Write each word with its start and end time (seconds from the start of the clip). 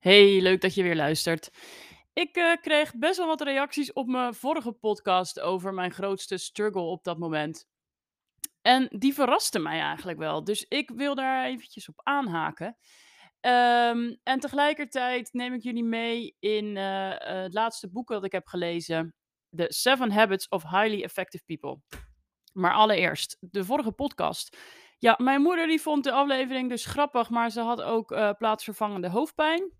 Hey, 0.00 0.40
leuk 0.40 0.60
dat 0.60 0.74
je 0.74 0.82
weer 0.82 0.96
luistert. 0.96 1.50
Ik 2.12 2.36
eh, 2.36 2.52
kreeg 2.60 2.94
best 2.96 3.16
wel 3.16 3.26
wat 3.26 3.40
reacties 3.40 3.92
op 3.92 4.06
mijn 4.06 4.34
vorige 4.34 4.72
podcast 4.72 5.40
over 5.40 5.74
mijn 5.74 5.92
grootste 5.92 6.36
struggle 6.36 6.82
op 6.82 7.04
dat 7.04 7.18
moment. 7.18 7.66
En 8.62 8.88
die 8.98 9.14
verraste 9.14 9.58
mij 9.58 9.80
eigenlijk 9.80 10.18
wel. 10.18 10.44
Dus 10.44 10.64
ik 10.68 10.90
wil 10.90 11.14
daar 11.14 11.44
eventjes 11.44 11.88
op 11.88 12.00
aanhaken. 12.02 12.76
Ehm, 13.40 14.14
en 14.22 14.40
tegelijkertijd 14.40 15.32
neem 15.32 15.52
ik 15.52 15.62
jullie 15.62 15.84
mee 15.84 16.36
in 16.38 16.76
eh, 16.76 17.10
eh, 17.10 17.42
het 17.42 17.54
laatste 17.54 17.90
boek 17.90 18.08
dat 18.08 18.24
ik 18.24 18.32
heb 18.32 18.46
gelezen. 18.46 19.14
The 19.56 19.66
Seven 19.68 20.10
Habits 20.10 20.48
of 20.48 20.62
Highly 20.62 21.02
Effective 21.02 21.44
People. 21.44 21.80
Maar 22.52 22.74
allereerst, 22.74 23.36
de 23.40 23.64
vorige 23.64 23.92
podcast. 23.92 24.56
Ja, 24.98 25.14
mijn 25.18 25.42
moeder 25.42 25.66
die 25.66 25.80
vond 25.80 26.04
de 26.04 26.12
aflevering 26.12 26.68
dus 26.68 26.84
grappig, 26.84 27.30
maar 27.30 27.50
ze 27.50 27.60
had 27.60 27.82
ook 27.82 28.36
plaatsvervangende 28.38 29.08
hoofdpijn. 29.08 29.78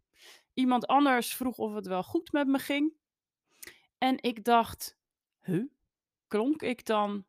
Iemand 0.60 0.86
anders 0.86 1.34
vroeg 1.34 1.58
of 1.58 1.74
het 1.74 1.86
wel 1.86 2.02
goed 2.02 2.32
met 2.32 2.46
me 2.46 2.58
ging. 2.58 2.92
En 3.98 4.22
ik 4.22 4.44
dacht, 4.44 4.96
huh? 5.42 5.64
Klonk 6.28 6.62
ik 6.62 6.84
dan 6.86 7.24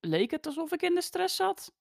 leek 0.00 0.30
het 0.30 0.46
alsof 0.46 0.72
ik 0.72 0.82
in 0.82 0.94
de 0.94 1.02
stress 1.02 1.36
zat? 1.36 1.72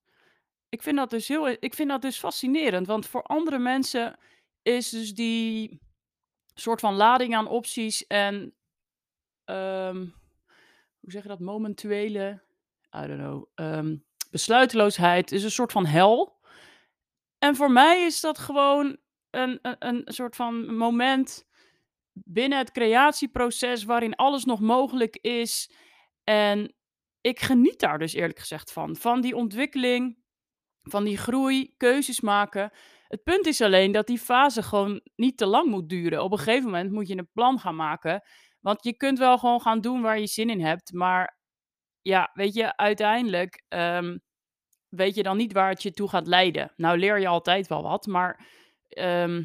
Ik 0.70 0.82
vind 0.82 0.98
dat 0.98 1.10
dus 1.10 1.28
heel 1.28 1.48
ik 1.48 1.74
vind 1.74 1.90
dat 1.90 2.02
dus 2.02 2.18
fascinerend, 2.18 2.88
want 2.88 3.08
voor 3.08 3.24
andere 3.24 3.60
mensen 3.60 4.20
is 4.62 4.90
dus 4.90 5.14
die 5.14 5.80
soort 6.54 6.80
van 6.80 6.96
lading 6.96 7.36
aan 7.36 7.48
opties 7.48 8.08
en, 8.08 8.56
ehm, 9.44 9.98
hoe 11.00 11.12
zeg 11.12 11.22
je 11.22 11.28
dat, 11.28 11.40
momentele, 11.40 12.42
I 12.96 13.08
don't 13.08 13.20
know, 13.20 13.46
ehm, 13.56 13.98
besluiteloosheid 14.32 15.32
is 15.32 15.44
een 15.44 15.52
soort 15.52 15.72
van 15.72 15.86
hel. 15.86 16.40
En 17.38 17.56
voor 17.56 17.72
mij 17.72 18.06
is 18.06 18.22
dat 18.22 18.38
gewoon 18.38 18.98
een 19.32 19.60
een 19.62 19.76
een 19.80 20.04
soort 20.06 20.36
van 20.36 20.76
moment 20.76 21.46
binnen 22.14 22.58
het 22.58 22.72
creatieproces 22.72 23.84
waarin 23.84 24.16
alles 24.16 24.46
nog 24.46 24.60
mogelijk 24.60 25.18
is. 25.22 25.72
En 26.24 26.76
ik 27.22 27.40
geniet 27.40 27.80
daar 27.80 28.00
dus 28.00 28.14
eerlijk 28.14 28.40
gezegd 28.40 28.72
van. 28.72 28.96
Van 28.96 29.22
die 29.22 29.36
ontwikkeling, 29.36 30.18
van 30.82 31.04
die 31.04 31.18
groei, 31.18 31.74
keuzes 31.78 32.22
maken. 32.22 32.72
Het 33.08 33.24
punt 33.24 33.46
is 33.46 33.62
alleen 33.62 33.92
dat 33.92 34.08
die 34.08 34.20
fase 34.20 34.64
gewoon 34.64 35.02
niet 35.16 35.38
te 35.38 35.46
lang 35.46 35.70
moet 35.70 35.90
duren. 35.90 36.24
Op 36.24 36.32
een 36.32 36.38
gegeven 36.38 36.66
moment 36.66 36.92
moet 36.92 37.08
je 37.08 37.18
een 37.18 37.32
plan 37.34 37.60
gaan 37.60 37.76
maken. 37.76 38.22
Want 38.60 38.84
je 38.84 38.98
kunt 38.98 39.20
wel 39.20 39.38
gewoon 39.38 39.62
gaan 39.62 39.82
doen 39.82 40.02
waar 40.02 40.20
je 40.20 40.28
zin 40.28 40.50
in 40.50 40.62
hebt. 40.62 40.94
Maar 40.94 41.40
ja, 42.02 42.30
weet 42.34 42.54
je, 42.54 42.78
uiteindelijk 42.78 43.64
ehm, 43.68 44.18
weet 44.90 45.16
je 45.16 45.24
dan 45.24 45.38
niet 45.38 45.54
waar 45.54 45.70
het 45.70 45.84
je 45.84 45.92
toe 45.92 46.10
gaat 46.10 46.28
leiden. 46.28 46.74
Nou 46.76 46.98
leer 46.98 47.20
je 47.20 47.28
altijd 47.28 47.68
wel 47.68 47.84
wat, 47.84 48.06
maar 48.06 48.48
ehm, 48.98 49.44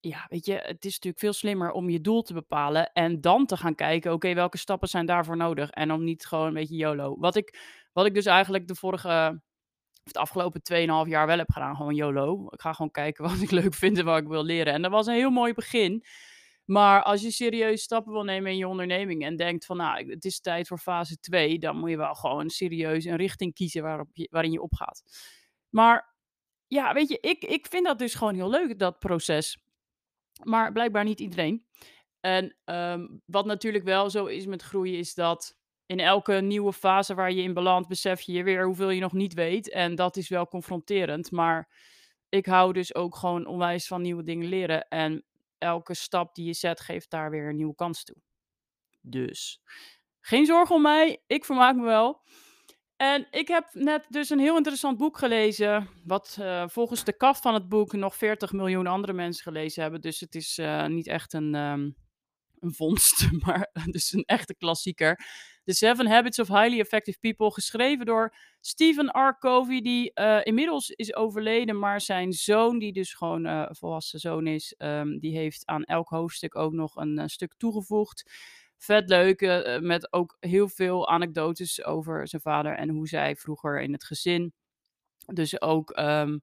ja, 0.00 0.26
weet 0.28 0.46
je, 0.46 0.52
het 0.52 0.84
is 0.84 0.92
natuurlijk 0.92 1.18
veel 1.18 1.32
slimmer 1.32 1.70
om 1.70 1.90
je 1.90 2.00
doel 2.00 2.22
te 2.22 2.32
bepalen 2.34 2.92
en 2.92 3.20
dan 3.20 3.46
te 3.46 3.56
gaan 3.56 3.74
kijken, 3.74 4.12
oké, 4.12 4.34
welke 4.34 4.58
stappen 4.58 4.88
zijn 4.88 5.06
daarvoor 5.06 5.36
nodig? 5.36 5.70
En 5.70 5.92
om 5.92 6.04
niet 6.04 6.26
gewoon 6.26 6.46
een 6.46 6.54
beetje 6.54 6.76
YOLO. 6.76 7.16
Wat 7.18 7.36
ik, 7.36 7.58
wat 7.92 8.06
ik 8.06 8.14
dus 8.14 8.26
eigenlijk 8.26 8.66
de 8.68 8.74
vorige, 8.74 9.42
of 10.04 10.12
de 10.12 10.18
afgelopen 10.18 10.60
2,5 11.04 11.10
jaar 11.10 11.26
wel 11.26 11.38
heb 11.38 11.52
gedaan, 11.52 11.76
gewoon 11.76 11.94
YOLO. 11.94 12.46
Ik 12.50 12.60
ga 12.60 12.72
gewoon 12.72 12.90
kijken 12.90 13.24
wat 13.30 13.40
ik 13.40 13.50
leuk 13.50 13.74
vind 13.74 13.98
en 13.98 14.04
wat 14.04 14.18
ik 14.18 14.28
wil 14.28 14.44
leren. 14.44 14.72
En 14.72 14.82
dat 14.82 14.90
was 14.90 15.06
een 15.06 15.14
heel 15.14 15.30
mooi 15.30 15.52
begin. 15.54 16.04
Maar 16.64 17.02
als 17.02 17.22
je 17.22 17.30
serieus 17.30 17.82
stappen 17.82 18.12
wil 18.12 18.24
nemen 18.24 18.50
in 18.50 18.56
je 18.56 18.68
onderneming 18.68 19.24
en 19.24 19.36
denkt 19.36 19.64
van, 19.64 19.76
nou, 19.76 20.10
het 20.10 20.24
is 20.24 20.40
tijd 20.40 20.68
voor 20.68 20.78
fase 20.78 21.18
2, 21.18 21.58
dan 21.58 21.78
moet 21.78 21.90
je 21.90 21.96
wel 21.96 22.14
gewoon 22.14 22.50
serieus 22.50 23.04
een 23.04 23.16
richting 23.16 23.54
kiezen 23.54 23.82
waarop 23.82 24.08
je, 24.12 24.28
waarin 24.30 24.52
je 24.52 24.62
opgaat. 24.62 25.02
Maar 25.68 26.13
ja, 26.66 26.92
weet 26.92 27.08
je, 27.08 27.18
ik, 27.20 27.44
ik 27.44 27.66
vind 27.66 27.86
dat 27.86 27.98
dus 27.98 28.14
gewoon 28.14 28.34
heel 28.34 28.50
leuk, 28.50 28.78
dat 28.78 28.98
proces. 28.98 29.58
Maar 30.42 30.72
blijkbaar 30.72 31.04
niet 31.04 31.20
iedereen. 31.20 31.66
En 32.20 32.56
ehm, 32.64 33.06
wat 33.24 33.46
natuurlijk 33.46 33.84
wel 33.84 34.10
zo 34.10 34.26
is 34.26 34.46
met 34.46 34.62
groeien, 34.62 34.98
is 34.98 35.14
dat 35.14 35.56
in 35.86 36.00
elke 36.00 36.32
nieuwe 36.32 36.72
fase 36.72 37.14
waar 37.14 37.32
je 37.32 37.42
in 37.42 37.54
belandt, 37.54 37.88
besef 37.88 38.20
je 38.20 38.42
weer 38.42 38.64
hoeveel 38.64 38.90
je 38.90 39.00
nog 39.00 39.12
niet 39.12 39.34
weet. 39.34 39.70
En 39.70 39.94
dat 39.94 40.16
is 40.16 40.28
wel 40.28 40.48
confronterend. 40.48 41.30
Maar 41.30 41.68
ik 42.28 42.46
hou 42.46 42.72
dus 42.72 42.94
ook 42.94 43.16
gewoon 43.16 43.46
onwijs 43.46 43.86
van 43.86 44.02
nieuwe 44.02 44.22
dingen 44.22 44.48
leren. 44.48 44.88
En 44.88 45.24
elke 45.58 45.94
stap 45.94 46.34
die 46.34 46.46
je 46.46 46.52
zet, 46.52 46.80
geeft 46.80 47.10
daar 47.10 47.30
weer 47.30 47.48
een 47.48 47.56
nieuwe 47.56 47.74
kans 47.74 48.04
toe. 48.04 48.16
Dus 49.00 49.60
geen 50.20 50.46
zorgen 50.46 50.74
om 50.74 50.82
mij, 50.82 51.22
ik 51.26 51.44
vermaak 51.44 51.76
me 51.76 51.84
wel. 51.84 52.22
En 52.96 53.26
ik 53.30 53.48
heb 53.48 53.68
net 53.72 54.06
dus 54.08 54.30
een 54.30 54.38
heel 54.38 54.56
interessant 54.56 54.98
boek 54.98 55.18
gelezen, 55.18 55.88
wat 56.04 56.36
uh, 56.40 56.64
volgens 56.68 57.04
de 57.04 57.16
kaf 57.16 57.40
van 57.40 57.54
het 57.54 57.68
boek 57.68 57.92
nog 57.92 58.16
40 58.16 58.52
miljoen 58.52 58.86
andere 58.86 59.12
mensen 59.12 59.42
gelezen 59.42 59.82
hebben. 59.82 60.00
Dus 60.00 60.20
het 60.20 60.34
is 60.34 60.58
uh, 60.58 60.86
niet 60.86 61.06
echt 61.06 61.32
een, 61.32 61.54
um, 61.54 61.96
een 62.58 62.74
vondst, 62.74 63.28
maar 63.44 63.70
dus 63.90 64.12
een 64.12 64.24
echte 64.24 64.54
klassieker. 64.54 65.20
The 65.64 65.74
Seven 65.74 66.06
Habits 66.06 66.38
of 66.38 66.48
Highly 66.48 66.80
Effective 66.80 67.18
People, 67.18 67.52
geschreven 67.52 68.06
door 68.06 68.36
Stephen 68.60 69.06
R. 69.06 69.38
Covey, 69.38 69.80
die 69.80 70.10
uh, 70.14 70.40
inmiddels 70.42 70.90
is 70.90 71.14
overleden, 71.14 71.78
maar 71.78 72.00
zijn 72.00 72.32
zoon, 72.32 72.78
die 72.78 72.92
dus 72.92 73.14
gewoon 73.14 73.68
volwassen 73.70 74.18
zoon 74.20 74.46
is, 74.46 74.74
um, 74.78 75.18
die 75.18 75.36
heeft 75.36 75.66
aan 75.66 75.84
elk 75.84 76.08
hoofdstuk 76.08 76.56
ook 76.56 76.72
nog 76.72 76.96
een 76.96 77.30
stuk 77.30 77.54
toegevoegd 77.56 78.30
vet 78.78 79.08
leuk. 79.08 79.40
Uh, 79.40 79.78
met 79.78 80.12
ook 80.12 80.36
heel 80.40 80.68
veel 80.68 81.08
anekdotes 81.08 81.84
over 81.84 82.28
zijn 82.28 82.42
vader 82.42 82.76
en 82.76 82.88
hoe 82.88 83.08
zij 83.08 83.36
vroeger 83.36 83.80
in 83.80 83.92
het 83.92 84.04
gezin. 84.04 84.52
Dus 85.26 85.60
ook 85.60 85.98
um, 85.98 86.42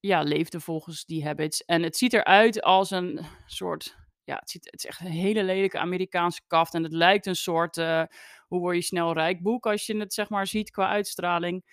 ja, 0.00 0.22
leefde 0.22 0.60
volgens 0.60 1.04
die 1.04 1.24
habits. 1.24 1.64
En 1.64 1.82
het 1.82 1.96
ziet 1.96 2.12
eruit 2.12 2.62
als 2.62 2.90
een 2.90 3.20
soort. 3.46 3.96
Ja, 4.24 4.36
het, 4.36 4.50
ziet, 4.50 4.64
het 4.64 4.74
is 4.74 4.86
echt 4.86 5.00
een 5.00 5.06
hele 5.06 5.44
lelijke 5.44 5.78
Amerikaanse 5.78 6.40
kaft. 6.46 6.74
En 6.74 6.82
het 6.82 6.92
lijkt 6.92 7.26
een 7.26 7.36
soort. 7.36 7.76
Uh, 7.76 8.02
hoe 8.46 8.60
word 8.60 8.76
je 8.76 8.82
snel 8.82 9.12
rijk 9.12 9.42
boek 9.42 9.66
als 9.66 9.86
je 9.86 9.96
het 9.96 10.14
zeg 10.14 10.28
maar 10.28 10.46
ziet 10.46 10.70
qua 10.70 10.88
uitstraling. 10.88 11.64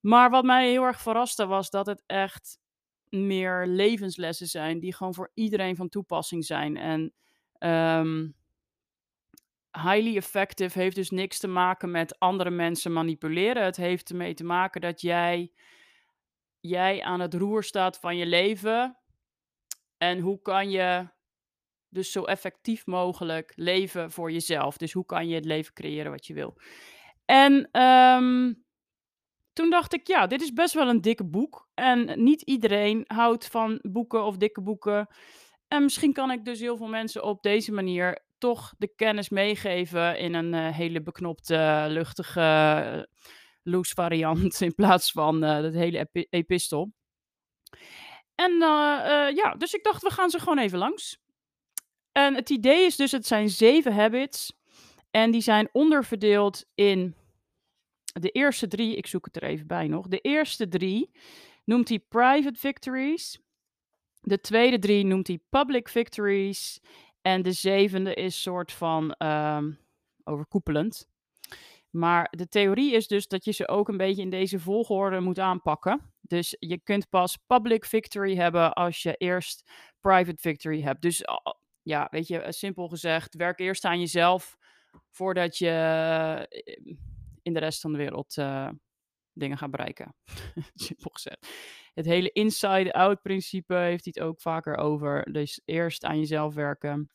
Maar 0.00 0.30
wat 0.30 0.44
mij 0.44 0.70
heel 0.70 0.82
erg 0.82 1.00
verraste 1.00 1.46
was 1.46 1.70
dat 1.70 1.86
het 1.86 2.02
echt 2.06 2.58
meer 3.08 3.66
levenslessen 3.66 4.46
zijn. 4.46 4.80
Die 4.80 4.94
gewoon 4.94 5.14
voor 5.14 5.30
iedereen 5.34 5.76
van 5.76 5.88
toepassing 5.88 6.44
zijn. 6.44 6.76
En 6.76 7.12
um, 7.98 8.34
highly 9.72 10.16
effective 10.16 10.78
heeft 10.78 10.96
dus 10.96 11.10
niks 11.10 11.38
te 11.38 11.48
maken 11.48 11.90
met 11.90 12.18
andere 12.18 12.50
mensen 12.50 12.92
manipuleren. 12.92 13.64
Het 13.64 13.76
heeft 13.76 14.10
ermee 14.10 14.34
te 14.34 14.44
maken 14.44 14.80
dat 14.80 15.00
jij, 15.00 15.52
jij 16.60 17.02
aan 17.02 17.20
het 17.20 17.34
roer 17.34 17.64
staat 17.64 17.98
van 17.98 18.16
je 18.16 18.26
leven. 18.26 18.96
En 19.98 20.18
hoe 20.18 20.42
kan 20.42 20.70
je 20.70 21.08
dus 21.88 22.12
zo 22.12 22.22
effectief 22.24 22.86
mogelijk 22.86 23.52
leven 23.54 24.10
voor 24.10 24.32
jezelf? 24.32 24.76
Dus 24.76 24.92
hoe 24.92 25.04
kan 25.04 25.28
je 25.28 25.34
het 25.34 25.44
leven 25.44 25.74
creëren 25.74 26.10
wat 26.10 26.26
je 26.26 26.34
wil? 26.34 26.56
En 27.24 27.82
um, 27.82 28.64
toen 29.52 29.70
dacht 29.70 29.94
ik, 29.94 30.06
ja, 30.06 30.26
dit 30.26 30.42
is 30.42 30.52
best 30.52 30.74
wel 30.74 30.88
een 30.88 31.00
dikke 31.00 31.24
boek. 31.24 31.68
En 31.74 32.22
niet 32.24 32.42
iedereen 32.42 33.04
houdt 33.06 33.46
van 33.46 33.78
boeken 33.82 34.24
of 34.24 34.36
dikke 34.36 34.62
boeken. 34.62 35.06
En 35.68 35.82
misschien 35.82 36.12
kan 36.12 36.30
ik 36.30 36.44
dus 36.44 36.60
heel 36.60 36.76
veel 36.76 36.88
mensen 36.88 37.24
op 37.24 37.42
deze 37.42 37.72
manier 37.72 38.22
toch 38.42 38.74
de 38.78 38.94
kennis 38.94 39.28
meegeven 39.28 40.18
in 40.18 40.34
een 40.34 40.52
uh, 40.52 40.76
hele 40.76 41.02
beknopte, 41.02 41.86
luchtige, 41.88 42.40
uh, 42.40 43.02
loose 43.62 43.94
variant 43.94 44.60
in 44.60 44.74
plaats 44.74 45.12
van 45.12 45.44
uh, 45.44 45.56
het 45.56 45.74
hele 45.74 45.98
epi 45.98 46.26
epistel. 46.30 46.92
En 48.34 48.52
ja, 49.34 49.54
dus 49.58 49.72
ik 49.72 49.82
dacht, 49.84 50.02
we 50.02 50.10
gaan 50.10 50.30
ze 50.30 50.38
gewoon 50.38 50.58
even 50.58 50.78
langs. 50.78 51.18
En 52.12 52.34
het 52.34 52.50
idee 52.50 52.84
is 52.84 52.96
dus, 52.96 53.12
het 53.12 53.26
zijn 53.26 53.48
zeven 53.48 53.94
habits. 53.94 54.52
En 55.10 55.30
die 55.30 55.40
zijn 55.40 55.68
onderverdeeld 55.72 56.64
in 56.74 57.14
de 58.20 58.30
eerste 58.30 58.68
drie, 58.68 58.96
ik 58.96 59.06
zoek 59.06 59.24
het 59.24 59.36
er 59.36 59.42
even 59.42 59.66
bij 59.66 59.88
nog. 59.88 60.06
De 60.08 60.20
eerste 60.20 60.68
drie 60.68 61.10
noemt 61.64 61.88
hij 61.88 61.98
private 61.98 62.58
victories. 62.58 63.38
De 64.20 64.40
tweede 64.40 64.78
drie 64.78 65.04
noemt 65.04 65.26
hij 65.26 65.38
public 65.50 65.88
victories. 65.88 66.80
En 67.22 67.42
de 67.42 67.52
zevende 67.52 68.14
is 68.14 68.42
soort 68.42 68.72
van 68.72 69.14
um, 69.18 69.78
overkoepelend. 70.24 71.10
Maar 71.90 72.28
de 72.30 72.48
theorie 72.48 72.92
is 72.92 73.06
dus 73.06 73.28
dat 73.28 73.44
je 73.44 73.52
ze 73.52 73.68
ook 73.68 73.88
een 73.88 73.96
beetje 73.96 74.22
in 74.22 74.30
deze 74.30 74.60
volgorde 74.60 75.20
moet 75.20 75.38
aanpakken. 75.38 76.12
Dus 76.20 76.56
je 76.58 76.80
kunt 76.80 77.08
pas 77.08 77.36
public 77.46 77.84
victory 77.84 78.36
hebben 78.36 78.72
als 78.72 79.02
je 79.02 79.14
eerst 79.16 79.70
private 80.00 80.40
victory 80.40 80.82
hebt. 80.82 81.02
Dus 81.02 81.22
ja, 81.82 82.08
weet 82.10 82.26
je, 82.26 82.44
simpel 82.48 82.88
gezegd, 82.88 83.34
werk 83.34 83.58
eerst 83.58 83.84
aan 83.84 84.00
jezelf 84.00 84.56
voordat 85.10 85.58
je 85.58 85.68
eh, 85.68 86.86
in 87.42 87.52
de 87.52 87.60
rest 87.60 87.80
van 87.80 87.92
de 87.92 87.98
wereld 87.98 88.36
uh, 88.36 88.68
dingen 89.32 89.58
gaat 89.58 89.70
bereiken. 89.70 90.14
simpel 90.74 91.10
gezegd. 91.12 91.48
Het 91.94 92.06
hele 92.06 92.30
inside-out 92.30 93.22
principe 93.22 93.74
heeft 93.74 94.04
hij 94.04 94.14
het 94.14 94.20
ook 94.20 94.40
vaker 94.40 94.76
over. 94.76 95.32
Dus 95.32 95.60
eerst 95.64 96.04
aan 96.04 96.18
jezelf 96.18 96.54
werken. 96.54 97.10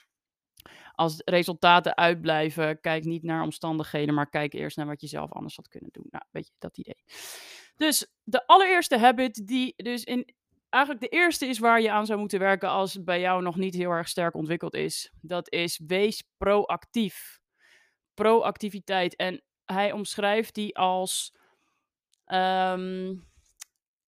Als 0.91 1.21
resultaten 1.25 1.97
uitblijven, 1.97 2.81
kijk 2.81 3.03
niet 3.03 3.23
naar 3.23 3.43
omstandigheden, 3.43 4.13
maar 4.13 4.29
kijk 4.29 4.53
eerst 4.53 4.77
naar 4.77 4.85
wat 4.85 5.01
je 5.01 5.07
zelf 5.07 5.31
anders 5.31 5.55
had 5.55 5.67
kunnen 5.67 5.89
doen. 5.91 6.07
Nou, 6.09 6.23
weet 6.31 6.47
je, 6.47 6.53
dat 6.57 6.77
idee. 6.77 7.03
Dus 7.75 8.07
de 8.23 8.47
allereerste 8.47 8.97
habit 8.97 9.47
die 9.47 9.73
dus 9.75 10.03
in 10.03 10.35
eigenlijk 10.69 11.11
de 11.11 11.17
eerste 11.17 11.45
is 11.45 11.59
waar 11.59 11.81
je 11.81 11.91
aan 11.91 12.05
zou 12.05 12.19
moeten 12.19 12.39
werken 12.39 12.69
als 12.69 12.93
het 12.93 13.05
bij 13.05 13.19
jou 13.19 13.41
nog 13.41 13.55
niet 13.55 13.73
heel 13.73 13.91
erg 13.91 14.07
sterk 14.07 14.35
ontwikkeld 14.35 14.73
is. 14.73 15.11
Dat 15.21 15.51
is 15.51 15.81
wees 15.87 16.23
proactief. 16.37 17.39
Proactiviteit. 18.13 19.15
En 19.15 19.43
hij 19.65 19.91
omschrijft 19.91 20.53
die 20.53 20.77
als 20.77 21.36
ehm, 22.27 23.15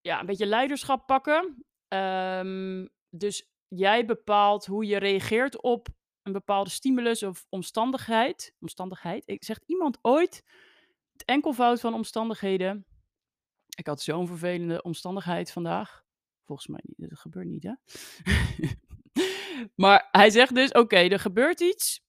ja, 0.01 0.19
een 0.19 0.25
beetje 0.25 0.45
leiderschap 0.45 1.05
pakken. 1.07 1.65
Ehm, 1.87 2.87
dus 3.09 3.49
jij 3.67 4.05
bepaalt 4.05 4.65
hoe 4.65 4.85
je 4.85 4.97
reageert 4.97 5.61
op 5.61 5.87
een 6.21 6.31
bepaalde 6.31 6.69
stimulus 6.69 7.23
of 7.23 7.45
omstandigheid. 7.49 8.55
Omstandigheid. 8.59 9.23
Ik 9.27 9.43
zegt 9.43 9.63
iemand 9.65 9.97
ooit 10.01 10.43
het 11.11 11.25
enkelvoud 11.25 11.79
van 11.79 11.93
omstandigheden. 11.93 12.85
Ik 13.75 13.87
had 13.87 14.01
zo'n 14.01 14.27
vervelende 14.27 14.81
omstandigheid 14.81 15.51
vandaag. 15.51 16.03
Volgens 16.45 16.67
mij 16.67 16.81
niet. 16.83 17.09
Gebeurt 17.19 17.47
niet, 17.47 17.63
hè? 17.63 17.73
maar 19.83 20.07
hij 20.11 20.29
zegt 20.29 20.55
dus: 20.55 20.71
oké, 20.71 20.97
er 20.97 21.19
gebeurt 21.19 21.59
iets. 21.59 22.07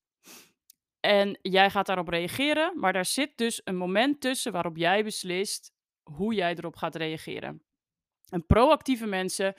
En 1.00 1.38
jij 1.42 1.70
gaat 1.70 1.86
daarop 1.86 2.08
reageren. 2.08 2.78
Maar 2.78 2.92
daar 2.92 3.04
zit 3.04 3.36
dus 3.36 3.60
een 3.64 3.76
moment 3.76 4.20
tussen 4.20 4.52
waarop 4.52 4.76
jij 4.76 5.04
beslist 5.04 5.72
hoe 6.10 6.34
jij 6.34 6.54
erop 6.54 6.76
gaat 6.76 6.94
reageren. 6.94 7.62
En 8.28 8.46
proactieve 8.46 9.06
mensen, 9.06 9.54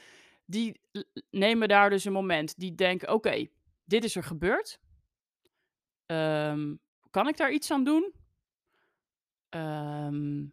die 0.45 0.81
nemen 1.29 1.67
daar 1.67 1.89
dus 1.89 2.05
een 2.05 2.11
moment. 2.13 2.59
Die 2.59 2.75
denken: 2.75 3.13
oké, 3.13 3.47
dit 3.83 4.03
is 4.03 4.15
er 4.15 4.23
gebeurd. 4.23 4.79
Ehm, 6.05 6.75
kan 7.09 7.27
ik 7.27 7.37
daar 7.37 7.51
iets 7.51 7.71
aan 7.71 7.83
doen? 7.83 8.13
Ehm, 9.49 10.45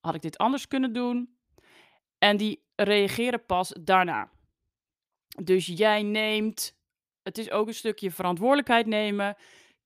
had 0.00 0.14
ik 0.14 0.22
dit 0.22 0.38
anders 0.38 0.68
kunnen 0.68 0.92
doen? 0.92 1.36
En 2.18 2.36
die 2.36 2.64
reageren 2.74 3.46
pas 3.46 3.74
daarna. 3.80 4.30
Dus 5.42 5.66
jij 5.66 6.02
neemt, 6.02 6.78
het 7.22 7.38
is 7.38 7.50
ook 7.50 7.66
een 7.66 7.74
stukje 7.74 8.10
verantwoordelijkheid 8.10 8.86
nemen. 8.86 9.36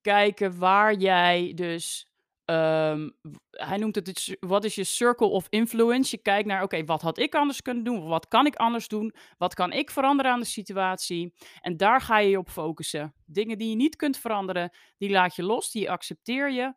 Kijken 0.01 0.59
waar 0.59 0.95
jij 0.95 1.53
dus, 1.55 2.12
ehm, 2.45 3.11
hij 3.51 3.77
noemt 3.77 3.95
het, 3.95 4.37
wat 4.41 4.65
is 4.65 4.75
je 4.75 4.85
circle 4.85 5.27
of 5.27 5.47
influence? 5.49 6.17
Je 6.17 6.23
kijkt 6.23 6.49
naar, 6.49 6.63
oké, 6.63 6.85
wat 6.85 7.03
had 7.03 7.19
ik 7.19 7.35
anders 7.35 7.63
kunnen 7.63 7.85
doen? 7.85 8.09
Wat 8.09 8.29
kan 8.29 8.47
ik 8.47 8.57
anders 8.57 8.89
doen? 8.89 9.15
Wat 9.39 9.55
kan 9.55 9.73
ik 9.73 9.91
veranderen 9.91 10.33
aan 10.33 10.41
de 10.41 10.47
situatie? 10.47 11.35
En 11.61 11.77
daar 11.77 12.01
ga 12.01 12.19
je 12.19 12.31
je 12.31 12.39
op 12.39 12.49
focussen. 12.49 13.15
Dingen 13.27 13.59
die 13.59 13.69
je 13.69 13.77
niet 13.77 13.97
kunt 13.97 14.19
veranderen, 14.19 14.77
die 14.99 15.11
laat 15.11 15.37
je 15.37 15.43
los, 15.43 15.71
die 15.71 15.91
accepteer 15.91 16.51
je. 16.51 16.75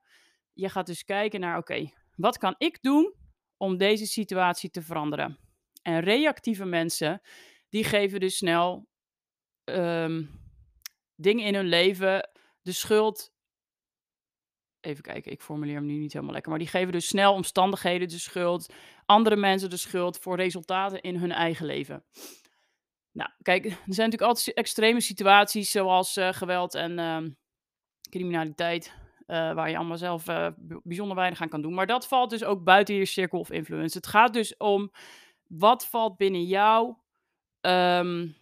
Je 0.54 0.70
gaat 0.70 0.86
dus 0.86 1.04
kijken 1.04 1.40
naar, 1.40 1.58
oké, 1.58 1.92
wat 2.16 2.38
kan 2.38 2.56
ik 2.58 2.78
doen 2.82 3.14
om 3.58 3.78
deze 3.78 4.06
situatie 4.06 4.70
te 4.70 4.82
veranderen? 4.82 5.40
En 5.82 6.00
reactieve 6.00 6.66
mensen, 6.66 7.22
die 7.70 7.84
geven 7.84 8.20
dus 8.20 8.38
snel 8.38 8.88
ehm, 9.64 10.24
dingen 11.16 11.46
in 11.46 11.56
hun 11.56 11.68
leven 11.68 12.30
de 12.62 12.72
schuld. 12.72 13.34
Even 14.86 15.04
kijken, 15.04 15.32
ik 15.32 15.42
formuleer 15.42 15.76
hem 15.76 15.86
nu 15.86 15.94
niet 15.94 16.14
helemaal 16.14 16.34
lekker. 16.34 16.52
Maar 16.52 16.60
die 16.60 16.70
geven 16.70 16.92
dus 16.92 17.08
snel 17.08 17.34
omstandigheden 17.34 18.08
de 18.08 18.20
schuld. 18.20 18.74
Andere 19.06 19.36
mensen 19.36 19.70
de 19.70 19.78
schuld 19.78 20.18
voor 20.18 20.36
resultaten 20.36 21.02
in 21.02 21.16
hun 21.16 21.32
eigen 21.32 21.66
leven. 21.66 22.04
Nou, 23.12 23.30
kijk, 23.42 23.66
er 23.66 23.72
zijn 23.72 24.10
natuurlijk 24.10 24.22
altijd 24.22 24.54
extreme 24.54 25.02
situaties 25.02 25.72
zoals 25.72 26.18
uh, 26.18 26.30
geweld 26.32 26.76
en 26.76 27.00
uh, 27.00 27.30
criminaliteit. 28.10 28.94
Uh, 29.28 29.54
waar 29.54 29.70
je 29.70 29.78
allemaal 29.78 29.98
zelf 29.98 30.28
uh, 30.30 30.48
bijzonder 30.84 31.16
weinig 31.16 31.42
aan 31.42 31.50
kan 31.50 31.62
doen. 31.62 31.74
Maar 31.74 31.88
dat 31.88 32.08
valt 32.08 32.30
dus 32.30 32.44
ook 32.44 32.64
buiten 32.64 32.96
je 32.96 33.06
cirkel 33.06 33.40
of 33.40 33.52
influence. 33.52 33.98
Het 33.98 34.08
gaat 34.08 34.34
dus 34.34 34.58
om 34.58 34.92
wat 35.48 35.86
valt 35.86 36.18
binnen 36.18 36.44
jouw 36.44 37.04
um, 37.62 38.36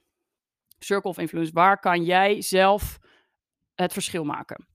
circle 0.80 1.10
of 1.10 1.18
influence? 1.18 1.52
Waar 1.54 1.80
kan 1.80 2.04
jij 2.04 2.42
zelf 2.42 3.00
het 3.76 3.94
verschil 3.94 4.24
maken? 4.24 4.68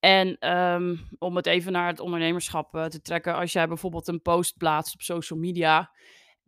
En 0.00 0.52
um, 0.54 1.08
om 1.18 1.36
het 1.36 1.46
even 1.46 1.72
naar 1.72 1.86
het 1.86 2.00
ondernemerschap 2.00 2.74
uh, 2.74 2.84
te 2.84 3.00
trekken, 3.00 3.34
als 3.34 3.52
jij 3.52 3.68
bijvoorbeeld 3.68 4.08
een 4.08 4.22
post 4.22 4.56
plaatst 4.56 4.94
op 4.94 5.00
social 5.00 5.38
media 5.38 5.90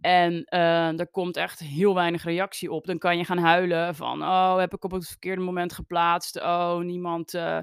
en 0.00 0.32
uh, 0.54 1.00
er 1.00 1.10
komt 1.10 1.36
echt 1.36 1.58
heel 1.58 1.94
weinig 1.94 2.24
reactie 2.24 2.72
op, 2.72 2.86
dan 2.86 2.98
kan 2.98 3.18
je 3.18 3.24
gaan 3.24 3.38
huilen 3.38 3.94
van, 3.94 4.22
oh, 4.22 4.58
heb 4.58 4.74
ik 4.74 4.84
op 4.84 4.90
het 4.90 5.08
verkeerde 5.08 5.42
moment 5.42 5.72
geplaatst? 5.72 6.36
Oh, 6.40 6.78
niemand, 6.78 7.34
uh, 7.34 7.58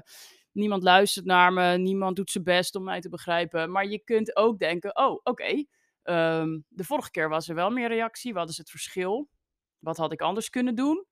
niemand 0.52 0.82
luistert 0.82 1.24
naar 1.26 1.52
me, 1.52 1.76
niemand 1.76 2.16
doet 2.16 2.30
zijn 2.30 2.44
best 2.44 2.74
om 2.74 2.84
mij 2.84 3.00
te 3.00 3.08
begrijpen. 3.08 3.70
Maar 3.70 3.86
je 3.86 3.98
kunt 4.04 4.36
ook 4.36 4.58
denken, 4.58 4.96
oh, 4.96 5.20
oké, 5.22 5.64
Um, 6.08 6.64
de 6.68 6.84
vorige 6.84 7.10
keer 7.10 7.28
was 7.28 7.48
er 7.48 7.54
wel 7.54 7.70
meer 7.70 7.88
reactie. 7.88 8.32
Wat 8.32 8.48
is 8.48 8.56
het 8.56 8.70
verschil? 8.70 9.28
Wat 9.78 9.96
had 9.96 10.12
ik 10.12 10.20
anders 10.20 10.50
kunnen 10.50 10.74
doen? 10.74 11.06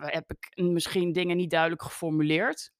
Heb 0.00 0.30
ik 0.30 0.62
misschien 0.62 1.12
dingen 1.12 1.36
niet 1.36 1.50
duidelijk 1.50 1.82
geformuleerd? 1.82 2.72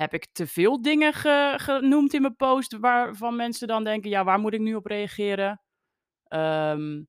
Heb 0.00 0.14
ik 0.14 0.26
te 0.32 0.46
veel 0.46 0.82
dingen 0.82 1.12
ge 1.12 1.54
genoemd 1.56 2.14
in 2.14 2.20
mijn 2.20 2.36
post 2.36 2.78
waarvan 2.78 3.36
mensen 3.36 3.68
dan 3.68 3.84
denken: 3.84 4.10
ja, 4.10 4.24
waar 4.24 4.38
moet 4.38 4.52
ik 4.52 4.60
nu 4.60 4.74
op 4.74 4.86
reageren? 4.86 5.62
Um, 6.28 7.08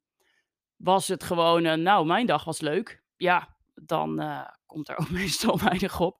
was 0.76 1.08
het 1.08 1.24
gewoon, 1.24 1.82
nou, 1.82 2.06
mijn 2.06 2.26
dag 2.26 2.44
was 2.44 2.62
leuk. 2.62 3.04
Ja, 3.18 3.58
dan 3.74 4.24
komt 4.66 4.90
er 4.90 4.98
ook 5.02 5.10
meestal 5.10 5.60
weinig 5.60 6.00
op. 6.00 6.20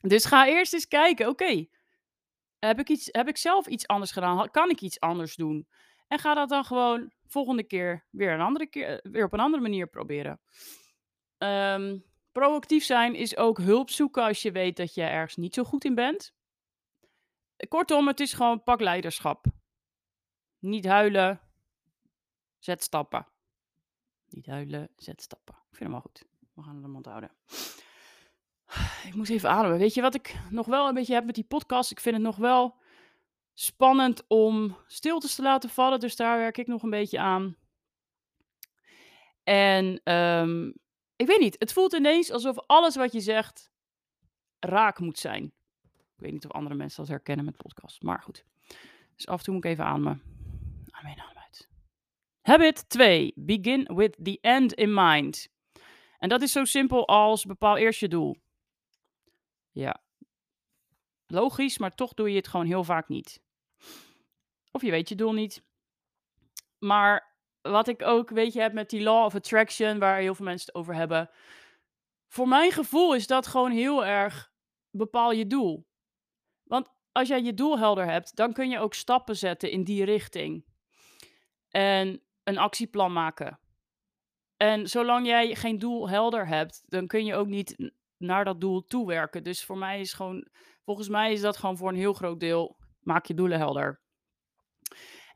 Dus 0.00 0.24
ga 0.24 0.46
eerst 0.46 0.72
eens 0.72 0.88
kijken: 0.88 1.28
oké, 1.28 1.66
heb 2.58 2.78
ik, 2.78 2.88
iets, 2.88 3.08
heb 3.10 3.28
ik 3.28 3.36
zelf 3.36 3.66
iets 3.66 3.86
anders 3.86 4.12
gedaan? 4.12 4.50
Kan 4.50 4.70
ik 4.70 4.80
iets 4.80 5.00
anders 5.00 5.34
doen? 5.34 5.68
En 6.08 6.18
ga 6.18 6.34
dat 6.34 6.48
dan 6.48 6.64
gewoon 6.64 7.12
volgende 7.26 7.64
keer 7.64 8.06
weer, 8.10 8.32
een 8.32 8.40
andere 8.40 8.66
keer, 8.66 9.00
weer 9.02 9.24
op 9.24 9.32
een 9.32 9.40
andere 9.40 9.62
manier 9.62 9.86
proberen. 9.86 10.40
Um, 11.38 12.04
proactief 12.38 12.84
zijn 12.84 13.14
is 13.14 13.36
ook 13.36 13.58
hulp 13.58 13.90
zoeken 13.90 14.22
als 14.22 14.42
je 14.42 14.52
weet 14.52 14.76
dat 14.76 14.94
je 14.94 15.02
ergens 15.02 15.36
niet 15.36 15.54
zo 15.54 15.64
goed 15.64 15.84
in 15.84 15.94
bent. 15.94 16.34
Kortom, 17.68 18.06
het 18.06 18.20
is 18.20 18.32
gewoon 18.32 18.62
pak 18.62 18.80
leiderschap. 18.80 19.46
Niet 20.58 20.86
huilen, 20.86 21.40
zet 22.58 22.82
stappen. 22.82 23.26
Niet 24.28 24.46
huilen, 24.46 24.88
zet 24.96 25.22
stappen. 25.22 25.54
Ik 25.54 25.76
vind 25.76 25.80
hem 25.80 25.90
wel 25.90 26.00
goed. 26.00 26.24
We 26.54 26.62
gaan 26.62 26.82
hem 26.82 26.96
onthouden. 26.96 27.30
Ik 29.08 29.14
moet 29.14 29.28
even 29.28 29.50
ademen. 29.50 29.78
Weet 29.78 29.94
je 29.94 30.00
wat 30.00 30.14
ik 30.14 30.36
nog 30.50 30.66
wel 30.66 30.88
een 30.88 30.94
beetje 30.94 31.14
heb 31.14 31.24
met 31.24 31.34
die 31.34 31.44
podcast? 31.44 31.90
Ik 31.90 32.00
vind 32.00 32.14
het 32.14 32.24
nog 32.24 32.36
wel 32.36 32.76
spannend 33.54 34.24
om 34.26 34.76
stiltes 34.86 35.34
te 35.34 35.42
laten 35.42 35.70
vallen. 35.70 36.00
Dus 36.00 36.16
daar 36.16 36.38
werk 36.38 36.58
ik 36.58 36.66
nog 36.66 36.82
een 36.82 36.90
beetje 36.90 37.18
aan. 37.18 37.56
En 39.44 40.12
um, 40.12 40.74
ik 41.18 41.26
weet 41.26 41.40
niet, 41.40 41.56
het 41.58 41.72
voelt 41.72 41.92
ineens 41.92 42.30
alsof 42.30 42.58
alles 42.66 42.96
wat 42.96 43.12
je 43.12 43.20
zegt 43.20 43.70
raak 44.58 44.98
moet 44.98 45.18
zijn. 45.18 45.44
Ik 45.92 46.24
weet 46.24 46.32
niet 46.32 46.44
of 46.44 46.52
andere 46.52 46.74
mensen 46.74 47.00
dat 47.00 47.08
herkennen 47.08 47.44
met 47.44 47.56
podcast, 47.56 48.02
maar 48.02 48.22
goed. 48.22 48.44
Dus 49.14 49.26
af 49.26 49.38
en 49.38 49.44
toe 49.44 49.54
moet 49.54 49.64
ik 49.64 49.70
even 49.70 49.84
ademen. 49.84 50.22
Adem 50.90 51.10
in, 51.10 51.20
adem 51.20 51.36
uit. 51.42 51.68
Habit 52.40 52.88
2. 52.88 53.32
Begin 53.36 53.90
with 53.94 54.16
the 54.22 54.38
end 54.40 54.72
in 54.72 54.94
mind. 54.94 55.48
En 56.18 56.28
dat 56.28 56.42
is 56.42 56.52
zo 56.52 56.64
simpel 56.64 57.08
als 57.08 57.44
bepaal 57.44 57.76
eerst 57.76 58.00
je 58.00 58.08
doel. 58.08 58.36
Ja. 59.70 60.02
Logisch, 61.26 61.78
maar 61.78 61.94
toch 61.94 62.14
doe 62.14 62.30
je 62.30 62.36
het 62.36 62.48
gewoon 62.48 62.66
heel 62.66 62.84
vaak 62.84 63.08
niet. 63.08 63.40
Of 64.70 64.82
je 64.82 64.90
weet 64.90 65.08
je 65.08 65.14
doel 65.14 65.32
niet. 65.32 65.62
Maar 66.78 67.37
wat 67.62 67.88
ik 67.88 68.02
ook, 68.02 68.30
weet 68.30 68.52
je, 68.52 68.60
heb 68.60 68.72
met 68.72 68.90
die 68.90 69.02
law 69.02 69.24
of 69.24 69.34
attraction, 69.34 69.98
waar 69.98 70.18
heel 70.18 70.34
veel 70.34 70.44
mensen 70.44 70.66
het 70.66 70.74
over 70.74 70.94
hebben. 70.94 71.30
Voor 72.28 72.48
mijn 72.48 72.72
gevoel 72.72 73.14
is 73.14 73.26
dat 73.26 73.46
gewoon 73.46 73.70
heel 73.70 74.06
erg 74.06 74.50
bepaal 74.90 75.32
je 75.32 75.46
doel. 75.46 75.86
Want 76.62 76.88
als 77.12 77.28
jij 77.28 77.42
je 77.42 77.54
doel 77.54 77.78
helder 77.78 78.04
hebt, 78.04 78.36
dan 78.36 78.52
kun 78.52 78.70
je 78.70 78.78
ook 78.78 78.94
stappen 78.94 79.36
zetten 79.36 79.70
in 79.70 79.84
die 79.84 80.04
richting. 80.04 80.64
En 81.68 82.22
een 82.44 82.58
actieplan 82.58 83.12
maken. 83.12 83.60
En 84.56 84.88
zolang 84.88 85.26
jij 85.26 85.54
geen 85.54 85.78
doel 85.78 86.08
helder 86.08 86.46
hebt, 86.46 86.82
dan 86.86 87.06
kun 87.06 87.24
je 87.24 87.34
ook 87.34 87.46
niet 87.46 87.92
naar 88.16 88.44
dat 88.44 88.60
doel 88.60 88.84
toewerken. 88.84 89.42
Dus 89.42 89.64
voor 89.64 89.78
mij 89.78 90.00
is 90.00 90.12
gewoon, 90.12 90.48
volgens 90.84 91.08
mij 91.08 91.32
is 91.32 91.40
dat 91.40 91.56
gewoon 91.56 91.76
voor 91.76 91.88
een 91.88 91.96
heel 91.96 92.12
groot 92.12 92.40
deel, 92.40 92.76
maak 93.00 93.26
je 93.26 93.34
doelen 93.34 93.58
helder. 93.58 94.00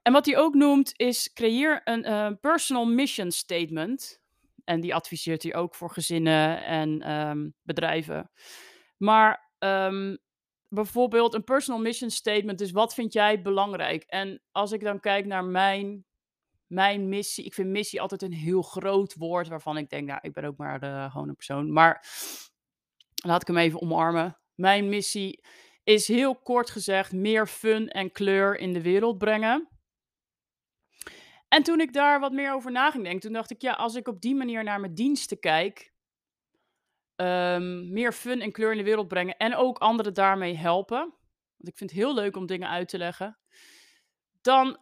En 0.03 0.13
wat 0.13 0.27
hij 0.27 0.39
ook 0.39 0.55
noemt 0.55 0.93
is 0.97 1.33
creëer 1.33 1.81
een 1.85 2.07
uh, 2.07 2.31
personal 2.41 2.87
mission 2.87 3.31
statement. 3.31 4.21
En 4.65 4.81
die 4.81 4.95
adviseert 4.95 5.43
hij 5.43 5.55
ook 5.55 5.75
voor 5.75 5.91
gezinnen 5.91 6.65
en 6.65 7.13
um, 7.13 7.55
bedrijven. 7.63 8.31
Maar 8.97 9.51
um, 9.59 10.19
bijvoorbeeld 10.69 11.35
een 11.35 11.45
personal 11.45 11.81
mission 11.81 12.11
statement 12.11 12.61
is 12.61 12.71
wat 12.71 12.95
vind 12.95 13.13
jij 13.13 13.43
belangrijk? 13.43 14.03
En 14.03 14.43
als 14.53 14.73
ik 14.73 14.81
dan 14.81 15.01
kijk 15.01 15.27
naar 15.27 15.45
mijn, 15.45 16.05
mijn 16.67 17.09
missie, 17.09 17.45
ik 17.45 17.55
vind 17.55 17.69
missie 17.69 18.01
altijd 18.01 18.23
een 18.23 18.33
heel 18.33 18.63
groot 18.63 19.15
woord 19.15 19.49
waarvan 19.49 19.77
ik 19.77 19.91
denk, 19.91 20.07
nou, 20.07 20.19
ik 20.23 20.33
ben 20.33 20.45
ook 20.45 20.57
maar 20.57 20.81
de, 20.81 21.09
gewoon 21.11 21.29
een 21.29 21.37
persoon. 21.37 21.73
Maar 21.73 22.07
laat 23.25 23.41
ik 23.41 23.47
hem 23.47 23.57
even 23.57 23.81
omarmen. 23.81 24.39
Mijn 24.55 24.89
missie 24.89 25.45
is 25.85 26.09
heel 26.09 26.37
kort 26.37 26.71
gezegd 26.71 27.13
meer 27.13 27.47
fun 27.47 27.89
en 27.89 28.13
kleur 28.13 28.59
in 28.59 28.73
de 28.73 28.83
wereld 28.83 29.19
brengen. 29.19 29.69
En 31.53 31.63
toen 31.63 31.81
ik 31.81 31.93
daar 31.93 32.21
wat 32.21 32.33
meer 32.33 32.53
over 32.53 32.73
na 32.73 32.91
ging 32.91 33.03
denken, 33.03 33.21
toen 33.21 33.33
dacht 33.33 33.51
ik: 33.51 33.63
"Ja, 33.63 33.73
als 33.73 33.95
ik 33.95 34.09
op 34.09 34.21
die 34.21 34.35
manier 34.35 34.65
naar 34.65 34.81
mijn 34.81 34.95
diensten 34.95 35.39
kijk" 35.39 35.93
ehm, 37.17 37.93
meer 37.93 38.13
fun 38.13 38.41
en 38.41 38.53
kleur 38.53 38.71
in 38.71 38.77
de 38.77 38.85
wereld 38.85 39.09
brengen 39.09 39.37
en 39.37 39.55
ook 39.55 39.79
anderen 39.79 40.15
daarmee 40.15 40.57
helpen, 40.57 40.99
want 41.57 41.69
ik 41.69 41.77
vind 41.77 41.91
het 41.91 41.99
heel 41.99 42.15
leuk 42.15 42.37
om 42.37 42.47
dingen 42.47 42.69
uit 42.69 42.89
te 42.89 42.99
leggen, 42.99 43.39
dan 44.41 44.79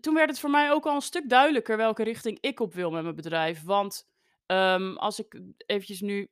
toen 0.00 0.14
werd 0.14 0.28
het 0.28 0.40
voor 0.40 0.50
mij 0.50 0.70
ook 0.70 0.86
al 0.86 0.94
een 0.94 1.00
stuk 1.00 1.28
duidelijker 1.28 1.76
welke 1.76 2.02
richting 2.04 2.38
ik 2.40 2.60
op 2.60 2.74
wil 2.74 2.90
met 2.90 3.02
mijn 3.02 3.14
bedrijf. 3.14 3.62
Want, 3.62 4.08
ehm, 4.46 4.96
als 4.96 5.18
ik 5.18 5.40
eventjes 5.66 6.00
nu 6.00 6.28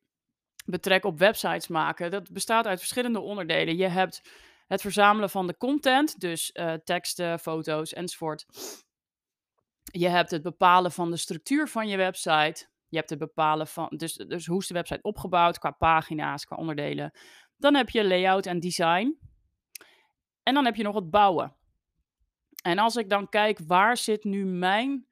betrek 0.64 1.04
op 1.04 1.18
websites 1.18 1.68
maken, 1.68 2.10
dat 2.10 2.32
bestaat 2.32 2.66
uit 2.66 2.78
verschillende 2.78 3.20
onderdelen. 3.20 3.76
Je 3.76 3.88
hebt 3.88 4.30
het 4.66 4.80
verzamelen 4.80 5.30
van 5.30 5.46
de 5.46 5.56
content, 5.56 6.20
dus, 6.20 6.52
eh, 6.52 6.74
teksten, 6.84 7.38
foto's 7.38 7.92
enzovoort. 7.92 8.46
Je 9.98 10.08
hebt 10.08 10.30
het 10.30 10.42
bepalen 10.42 10.92
van 10.92 11.10
de 11.10 11.16
structuur 11.16 11.68
van 11.68 11.88
je 11.88 11.96
website. 11.96 12.68
Je 12.88 12.96
hebt 12.96 13.10
het 13.10 13.18
bepalen 13.18 13.66
van 13.66 13.88
dus 13.96 14.14
dus 14.14 14.46
hoe 14.46 14.60
is 14.60 14.66
de 14.66 14.74
website 14.74 15.02
opgebouwd 15.02 15.58
qua 15.58 15.70
pagina's, 15.70 16.44
qua 16.44 16.56
onderdelen. 16.56 17.10
Dan 17.56 17.74
heb 17.74 17.90
je 17.90 18.06
layout 18.06 18.46
en 18.46 18.60
design. 18.60 19.18
En 20.42 20.54
dan 20.54 20.64
heb 20.64 20.76
je 20.76 20.82
nog 20.82 20.94
het 20.94 21.10
bouwen. 21.10 21.56
En 22.62 22.78
als 22.78 22.96
ik 22.96 23.10
dan 23.10 23.28
kijk, 23.28 23.58
waar 23.66 23.96
zit 23.96 24.24
nu 24.24 24.44
mijn 24.44 25.06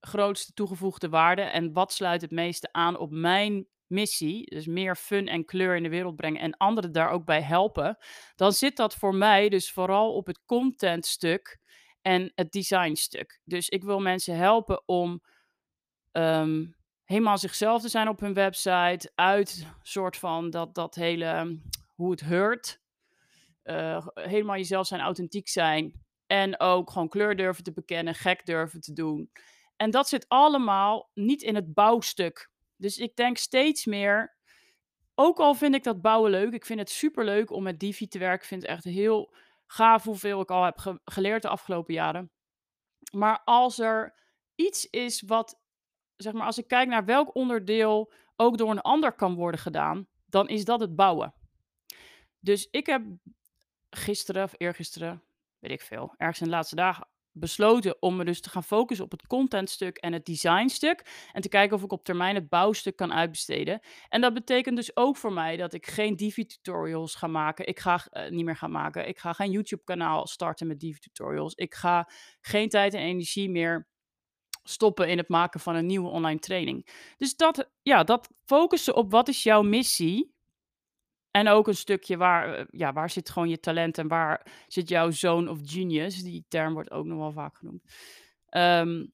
grootste 0.00 0.52
toegevoegde 0.52 1.08
waarde 1.08 1.42
en 1.42 1.72
wat 1.72 1.92
sluit 1.92 2.20
het 2.20 2.30
meeste 2.30 2.72
aan 2.72 2.98
op 2.98 3.10
mijn 3.10 3.66
missie, 3.86 4.50
dus 4.50 4.66
meer 4.66 4.96
fun 4.96 5.28
en 5.28 5.44
kleur 5.44 5.76
in 5.76 5.82
de 5.82 5.88
wereld 5.88 6.16
brengen 6.16 6.40
en 6.40 6.56
anderen 6.56 6.92
daar 6.92 7.10
ook 7.10 7.24
bij 7.24 7.42
helpen, 7.42 7.96
dan 8.34 8.52
zit 8.52 8.76
dat 8.76 8.94
voor 8.94 9.14
mij 9.14 9.48
dus 9.48 9.72
vooral 9.72 10.14
op 10.14 10.26
het 10.26 10.44
contentstuk 10.44 11.60
en 12.02 12.32
het 12.34 12.52
designstuk. 12.52 13.40
Dus 13.44 13.68
ik 13.68 13.84
wil 13.84 14.00
mensen 14.00 14.36
helpen 14.36 14.82
om 14.86 15.22
ehm, 16.12 16.64
helemaal 17.04 17.38
zichzelf 17.38 17.82
te 17.82 17.88
zijn 17.88 18.08
op 18.08 18.20
hun 18.20 18.34
website, 18.34 19.12
uit 19.14 19.66
soort 19.82 20.16
van 20.16 20.50
dat, 20.50 20.74
dat 20.74 20.94
hele 20.94 21.60
hoe 21.94 22.10
het 22.10 22.20
heurt. 22.20 22.80
Uh, 23.64 24.06
helemaal 24.14 24.56
jezelf 24.56 24.86
zijn, 24.86 25.00
authentiek 25.00 25.48
zijn. 25.48 26.00
En 26.26 26.60
ook 26.60 26.90
gewoon 26.90 27.08
kleur 27.08 27.36
durven 27.36 27.64
te 27.64 27.72
bekennen, 27.72 28.14
gek 28.14 28.46
durven 28.46 28.80
te 28.80 28.92
doen. 28.92 29.30
En 29.76 29.90
dat 29.90 30.08
zit 30.08 30.28
allemaal 30.28 31.10
niet 31.14 31.42
in 31.42 31.54
het 31.54 31.74
bouwstuk. 31.74 32.50
Dus 32.76 32.98
ik 32.98 33.16
denk 33.16 33.36
steeds 33.36 33.86
meer, 33.86 34.36
ook 35.14 35.38
al 35.38 35.54
vind 35.54 35.74
ik 35.74 35.82
dat 35.84 36.00
bouwen 36.00 36.30
leuk, 36.30 36.52
ik 36.52 36.66
vind 36.66 36.78
het 36.78 36.90
super 36.90 37.24
leuk 37.24 37.50
om 37.50 37.62
met 37.62 37.80
Divi 37.80 38.08
te 38.08 38.18
werken. 38.18 38.40
Ik 38.40 38.48
vind 38.48 38.62
het 38.62 38.70
echt 38.70 38.84
heel 38.84 39.34
gaaf 39.72 40.04
hoeveel 40.04 40.40
ik 40.40 40.50
al 40.50 40.64
heb 40.64 41.00
geleerd 41.04 41.42
de 41.42 41.48
afgelopen 41.48 41.94
jaren. 41.94 42.30
Maar 43.12 43.40
als 43.44 43.78
er 43.78 44.14
iets 44.54 44.90
is 44.90 45.22
wat, 45.22 45.60
zeg 46.16 46.32
maar, 46.32 46.46
als 46.46 46.58
ik 46.58 46.68
kijk 46.68 46.88
naar 46.88 47.04
welk 47.04 47.34
onderdeel 47.34 48.12
ook 48.36 48.58
door 48.58 48.70
een 48.70 48.80
ander 48.80 49.12
kan 49.12 49.34
worden 49.34 49.60
gedaan, 49.60 50.06
dan 50.26 50.48
is 50.48 50.64
dat 50.64 50.80
het 50.80 50.96
bouwen. 50.96 51.34
Dus 52.38 52.68
ik 52.70 52.86
heb 52.86 53.02
gisteren 53.90 54.44
of 54.44 54.54
eergisteren, 54.56 55.22
weet 55.58 55.72
ik 55.72 55.82
veel, 55.82 56.14
ergens 56.16 56.40
in 56.40 56.46
de 56.46 56.52
laatste 56.52 56.76
dagen 56.76 57.08
besloten 57.32 58.02
om 58.02 58.16
me 58.16 58.24
dus 58.24 58.40
te 58.40 58.50
gaan 58.50 58.64
focussen 58.64 59.04
op 59.04 59.10
het 59.10 59.26
contentstuk 59.26 59.96
en 59.96 60.12
het 60.12 60.24
designstuk. 60.24 61.28
En 61.32 61.42
te 61.42 61.48
kijken 61.48 61.76
of 61.76 61.82
ik 61.82 61.92
op 61.92 62.04
termijn 62.04 62.34
het 62.34 62.48
bouwstuk 62.48 62.96
kan 62.96 63.12
uitbesteden. 63.12 63.80
En 64.08 64.20
dat 64.20 64.34
betekent 64.34 64.76
dus 64.76 64.96
ook 64.96 65.16
voor 65.16 65.32
mij 65.32 65.56
dat 65.56 65.72
ik 65.72 65.86
geen 65.86 66.16
Divi-tutorials 66.16 67.14
ga 67.14 67.26
maken. 67.26 67.66
Ik 67.66 67.80
ga 67.80 68.06
uh, 68.12 68.30
niet 68.30 68.44
meer 68.44 68.56
gaan 68.56 68.70
maken. 68.70 69.08
Ik 69.08 69.18
ga 69.18 69.32
geen 69.32 69.50
YouTube-kanaal 69.50 70.26
starten 70.26 70.66
met 70.66 70.80
Divi-tutorials. 70.80 71.54
Ik 71.54 71.74
ga 71.74 72.08
geen 72.40 72.68
tijd 72.68 72.94
en 72.94 73.00
energie 73.00 73.50
meer 73.50 73.88
stoppen 74.62 75.08
in 75.08 75.18
het 75.18 75.28
maken 75.28 75.60
van 75.60 75.74
een 75.74 75.86
nieuwe 75.86 76.08
online 76.08 76.38
training. 76.38 76.88
Dus 77.16 77.36
dat, 77.36 77.70
ja, 77.82 78.04
dat 78.04 78.28
focussen 78.44 78.96
op 78.96 79.10
wat 79.10 79.28
is 79.28 79.42
jouw 79.42 79.62
missie 79.62 80.34
en 81.32 81.48
ook 81.48 81.68
een 81.68 81.76
stukje 81.76 82.16
waar, 82.16 82.54
eh, 82.54 82.64
ja, 82.70 82.92
waar 82.92 83.10
zit 83.10 83.30
gewoon 83.30 83.48
je 83.48 83.60
talent 83.60 83.98
en 83.98 84.08
waar 84.08 84.46
zit 84.68 84.88
jouw 84.88 85.10
zone 85.10 85.50
of 85.50 85.58
genius? 85.62 86.22
Die 86.22 86.44
term 86.48 86.72
wordt 86.72 86.90
ook 86.90 87.04
nog 87.04 87.18
wel 87.18 87.32
vaak 87.32 87.56
genoemd. 87.56 87.82
Ehm, 88.48 89.06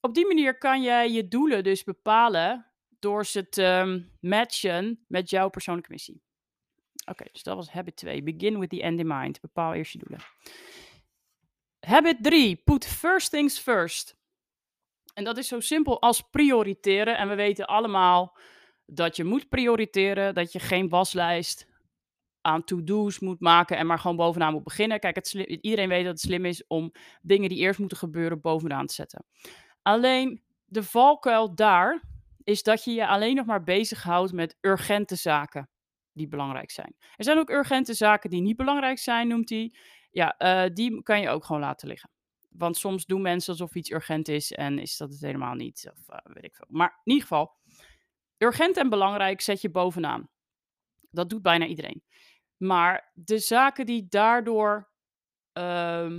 op 0.00 0.14
die 0.14 0.26
manier 0.26 0.58
kan 0.58 0.82
jij 0.82 1.10
je 1.10 1.28
doelen 1.28 1.64
dus 1.64 1.84
bepalen 1.84 2.66
door 2.98 3.26
ze 3.26 3.48
te 3.48 4.02
matchen 4.20 5.04
met 5.08 5.30
jouw 5.30 5.48
persoonlijke 5.48 5.92
missie. 5.92 6.22
Oké, 7.04 7.24
dus 7.32 7.42
dat 7.42 7.56
was 7.56 7.70
habit 7.70 7.96
2. 7.96 8.22
Begin 8.22 8.58
with 8.58 8.70
the 8.70 8.82
end 8.82 8.98
in 8.98 9.06
mind. 9.06 9.40
Bepaal 9.40 9.74
eerst 9.74 9.92
je 9.92 9.98
doelen. 9.98 10.26
Habit 11.80 12.22
3. 12.22 12.56
Put 12.56 12.86
first 12.86 13.30
things 13.30 13.58
first. 13.58 14.16
En 15.14 15.24
dat 15.24 15.38
is 15.38 15.48
zo 15.48 15.60
simpel 15.60 16.00
als 16.00 16.20
prioriteren. 16.20 17.18
En 17.18 17.28
we 17.28 17.34
weten 17.34 17.66
allemaal 17.66 18.36
dat 18.92 19.16
je 19.16 19.24
moet 19.24 19.48
prioriteren, 19.48 20.34
dat 20.34 20.52
je 20.52 20.58
geen 20.58 20.88
waslijst 20.88 21.68
aan 22.40 22.64
to-do's 22.64 23.18
moet 23.18 23.40
maken 23.40 23.76
en 23.76 23.86
maar 23.86 23.98
gewoon 23.98 24.16
bovenaan 24.16 24.52
moet 24.52 24.64
beginnen. 24.64 25.00
Kijk, 25.00 25.14
het 25.14 25.32
iedereen 25.34 25.88
weet 25.88 26.04
dat 26.04 26.12
het 26.12 26.20
slim 26.20 26.44
is 26.44 26.66
om 26.66 26.92
dingen 27.22 27.48
die 27.48 27.58
eerst 27.58 27.78
moeten 27.78 27.98
gebeuren 27.98 28.40
bovenaan 28.40 28.86
te 28.86 28.94
zetten. 28.94 29.24
Alleen 29.82 30.42
de 30.64 30.82
valkuil 30.82 31.54
daar 31.54 32.02
is 32.44 32.62
dat 32.62 32.84
je 32.84 32.92
je 32.92 33.06
alleen 33.06 33.34
nog 33.34 33.46
maar 33.46 33.62
bezighoudt 33.62 34.32
met 34.32 34.56
urgente 34.60 35.14
zaken 35.14 35.68
die 36.12 36.28
belangrijk 36.28 36.70
zijn. 36.70 36.94
Er 37.16 37.24
zijn 37.24 37.38
ook 37.38 37.50
urgente 37.50 37.94
zaken 37.94 38.30
die 38.30 38.40
niet 38.40 38.56
belangrijk 38.56 38.98
zijn, 38.98 39.28
noemt 39.28 39.50
hij. 39.50 39.74
Ja, 40.10 40.34
uh, 40.38 40.74
die 40.74 41.02
kan 41.02 41.20
je 41.20 41.28
ook 41.28 41.44
gewoon 41.44 41.60
laten 41.60 41.88
liggen. 41.88 42.10
Want 42.48 42.76
soms 42.76 43.06
doen 43.06 43.22
mensen 43.22 43.52
alsof 43.52 43.74
iets 43.74 43.90
urgent 43.90 44.28
is 44.28 44.52
en 44.52 44.78
is 44.78 44.96
dat 44.96 45.10
het 45.10 45.20
helemaal 45.20 45.54
niet. 45.54 45.90
Of 45.92 46.08
uh, 46.08 46.34
weet 46.34 46.44
ik 46.44 46.54
veel. 46.54 46.66
Maar 46.68 47.00
in 47.04 47.12
ieder 47.12 47.28
geval, 47.28 47.58
Urgent 48.42 48.76
en 48.76 48.88
belangrijk 48.88 49.40
zet 49.40 49.60
je 49.60 49.70
bovenaan. 49.70 50.28
Dat 51.10 51.30
doet 51.30 51.42
bijna 51.42 51.66
iedereen. 51.66 52.04
Maar 52.56 53.10
de 53.14 53.38
zaken 53.38 53.86
die 53.86 54.06
daardoor 54.08 54.90
uh, 55.58 56.12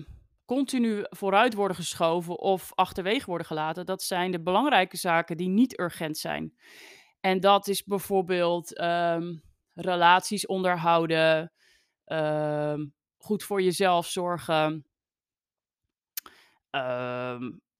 continu 0.45 1.05
vooruit 1.09 1.53
worden 1.53 1.75
geschoven 1.75 2.39
of 2.39 2.71
achterwege 2.75 3.25
worden 3.25 3.47
gelaten, 3.47 3.85
dat 3.85 4.03
zijn 4.03 4.31
de 4.31 4.41
belangrijke 4.41 4.97
zaken 4.97 5.37
die 5.37 5.49
niet 5.49 5.79
urgent 5.79 6.17
zijn. 6.17 6.55
En 7.19 7.39
dat 7.39 7.67
is 7.67 7.83
bijvoorbeeld 7.83 8.81
um, 8.81 9.41
relaties 9.73 10.45
onderhouden, 10.45 11.51
uh, 12.05 12.79
goed 13.17 13.43
voor 13.43 13.61
jezelf 13.61 14.07
zorgen. 14.07 14.85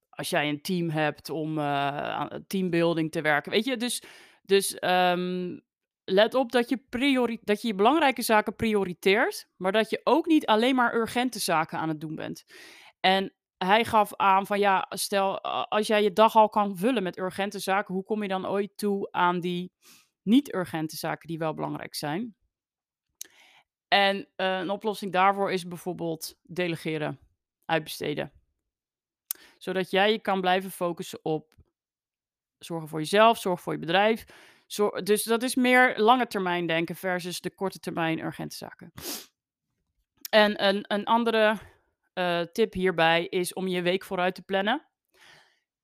Als 0.09 0.29
jij 0.29 0.49
een 0.49 0.61
team 0.61 0.89
hebt 0.89 1.29
om 1.29 1.57
uh, 1.57 2.25
teambuilding 2.47 3.11
te 3.11 3.21
werken. 3.21 3.51
Weet 3.51 3.65
je, 3.65 3.77
dus 3.77 4.03
dus 4.51 4.77
um, 4.83 5.61
let 6.03 6.33
op 6.33 6.51
dat 6.51 6.69
je, 6.69 7.39
dat 7.43 7.61
je 7.61 7.67
je 7.67 7.75
belangrijke 7.75 8.21
zaken 8.21 8.55
prioriteert, 8.55 9.47
maar 9.57 9.71
dat 9.71 9.89
je 9.89 10.01
ook 10.03 10.25
niet 10.25 10.45
alleen 10.45 10.75
maar 10.75 10.95
urgente 10.95 11.39
zaken 11.39 11.79
aan 11.79 11.89
het 11.89 11.99
doen 11.99 12.15
bent. 12.15 12.45
En 12.99 13.33
hij 13.57 13.85
gaf 13.85 14.15
aan 14.15 14.45
van 14.45 14.59
ja, 14.59 14.85
stel 14.89 15.41
als 15.69 15.87
jij 15.87 16.03
je 16.03 16.13
dag 16.13 16.35
al 16.35 16.49
kan 16.49 16.77
vullen 16.77 17.03
met 17.03 17.17
urgente 17.17 17.59
zaken, 17.59 17.93
hoe 17.93 18.03
kom 18.03 18.21
je 18.21 18.27
dan 18.27 18.47
ooit 18.47 18.77
toe 18.77 19.11
aan 19.11 19.39
die 19.39 19.71
niet-urgente 20.21 20.95
zaken 20.95 21.27
die 21.27 21.37
wel 21.37 21.53
belangrijk 21.53 21.95
zijn? 21.95 22.35
En 23.87 24.17
uh, 24.17 24.57
een 24.59 24.69
oplossing 24.69 25.11
daarvoor 25.11 25.51
is 25.51 25.67
bijvoorbeeld 25.67 26.35
delegeren, 26.41 27.19
uitbesteden. 27.65 28.31
Zodat 29.57 29.91
jij 29.91 30.11
je 30.11 30.19
kan 30.19 30.41
blijven 30.41 30.71
focussen 30.71 31.19
op 31.23 31.53
zorgen 32.65 32.89
voor 32.89 32.99
jezelf, 32.99 33.37
zorgen 33.37 33.63
voor 33.63 33.73
je 33.73 33.79
bedrijf. 33.79 34.25
dus 35.03 35.23
dat 35.23 35.43
is 35.43 35.55
meer 35.55 35.93
lange 35.99 36.27
termijn 36.27 36.67
denken 36.67 36.95
versus 36.95 37.41
de 37.41 37.55
korte 37.55 37.79
termijn 37.79 38.19
urgente 38.19 38.55
zaken. 38.55 38.91
En 40.29 40.67
een, 40.67 40.85
een 40.87 41.05
andere 41.05 41.57
uh, 42.13 42.41
tip 42.41 42.73
hierbij 42.73 43.25
is 43.25 43.53
om 43.53 43.67
je 43.67 43.81
week 43.81 44.03
vooruit 44.03 44.35
te 44.35 44.41
plannen. 44.41 44.85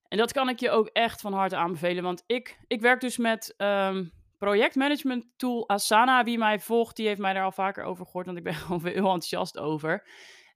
En 0.07 0.17
dat 0.17 0.31
kan 0.31 0.50
ik 0.50 0.60
je 0.60 0.69
ook 0.69 0.88
echt 0.88 1.22
van 1.22 1.34
harte 1.34 1.55
aanbevelen, 1.55 2.03
want 2.03 2.24
ik, 2.25 2.60
ik 2.67 2.81
werk 2.81 3.01
dus 3.01 3.17
met 3.17 3.53
um, 3.57 4.12
projectmanagement 4.38 5.25
tool 5.38 5.69
Asana. 5.69 6.24
Wie 6.24 6.38
mij 6.38 6.60
volgt, 6.60 6.96
die 6.96 7.07
heeft 7.07 7.19
mij 7.19 7.34
daar 7.34 7.43
al 7.43 7.51
vaker 7.51 7.84
over 7.84 8.05
gehoord, 8.05 8.25
want 8.25 8.38
ik 8.38 8.43
ben 8.43 8.53
gewoon 8.65 8.86
heel 8.86 8.96
enthousiast 8.96 9.57
over. 9.57 10.07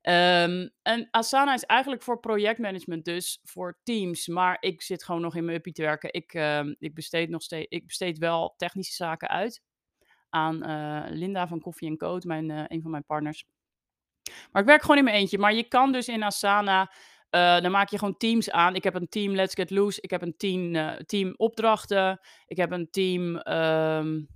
Um, 0.03 0.69
en 0.81 1.07
Asana 1.11 1.53
is 1.53 1.63
eigenlijk 1.63 2.01
voor 2.01 2.19
projectmanagement, 2.19 3.05
dus 3.05 3.39
voor 3.43 3.79
teams. 3.83 4.27
Maar 4.27 4.57
ik 4.59 4.81
zit 4.81 5.03
gewoon 5.03 5.21
nog 5.21 5.35
in 5.35 5.45
mijn 5.45 5.57
uppie 5.57 5.73
te 5.73 5.81
werken. 5.81 6.13
Ik, 6.13 6.33
um, 6.33 6.75
ik, 6.79 6.93
besteed 6.93 7.29
nog 7.29 7.41
steeds, 7.41 7.65
ik 7.69 7.87
besteed 7.87 8.17
wel 8.17 8.53
technische 8.57 8.93
zaken 8.93 9.27
uit 9.27 9.61
aan 10.29 10.69
uh, 10.69 11.03
Linda 11.07 11.47
van 11.47 11.59
Koffie 11.59 11.97
Code, 11.97 12.27
mijn, 12.27 12.49
uh, 12.49 12.63
een 12.67 12.81
van 12.81 12.91
mijn 12.91 13.05
partners. 13.05 13.45
Maar 14.51 14.61
ik 14.61 14.67
werk 14.67 14.81
gewoon 14.81 14.97
in 14.97 15.03
mijn 15.03 15.15
eentje. 15.15 15.37
Maar 15.37 15.53
je 15.53 15.67
kan 15.67 15.91
dus 15.91 16.07
in 16.07 16.23
Asana, 16.23 16.93
uh, 17.31 17.59
dan 17.59 17.71
maak 17.71 17.89
je 17.89 17.97
gewoon 17.97 18.17
teams 18.17 18.51
aan. 18.51 18.75
Ik 18.75 18.83
heb 18.83 18.95
een 18.95 19.09
team 19.09 19.35
Let's 19.35 19.53
Get 19.53 19.69
Loose. 19.69 20.01
Ik 20.01 20.09
heb 20.09 20.21
een 20.21 20.37
team, 20.37 20.95
team 21.05 21.33
opdrachten. 21.37 22.19
Ik 22.45 22.57
heb 22.57 22.71
een 22.71 22.89
team 22.89 23.35
um, 23.35 24.27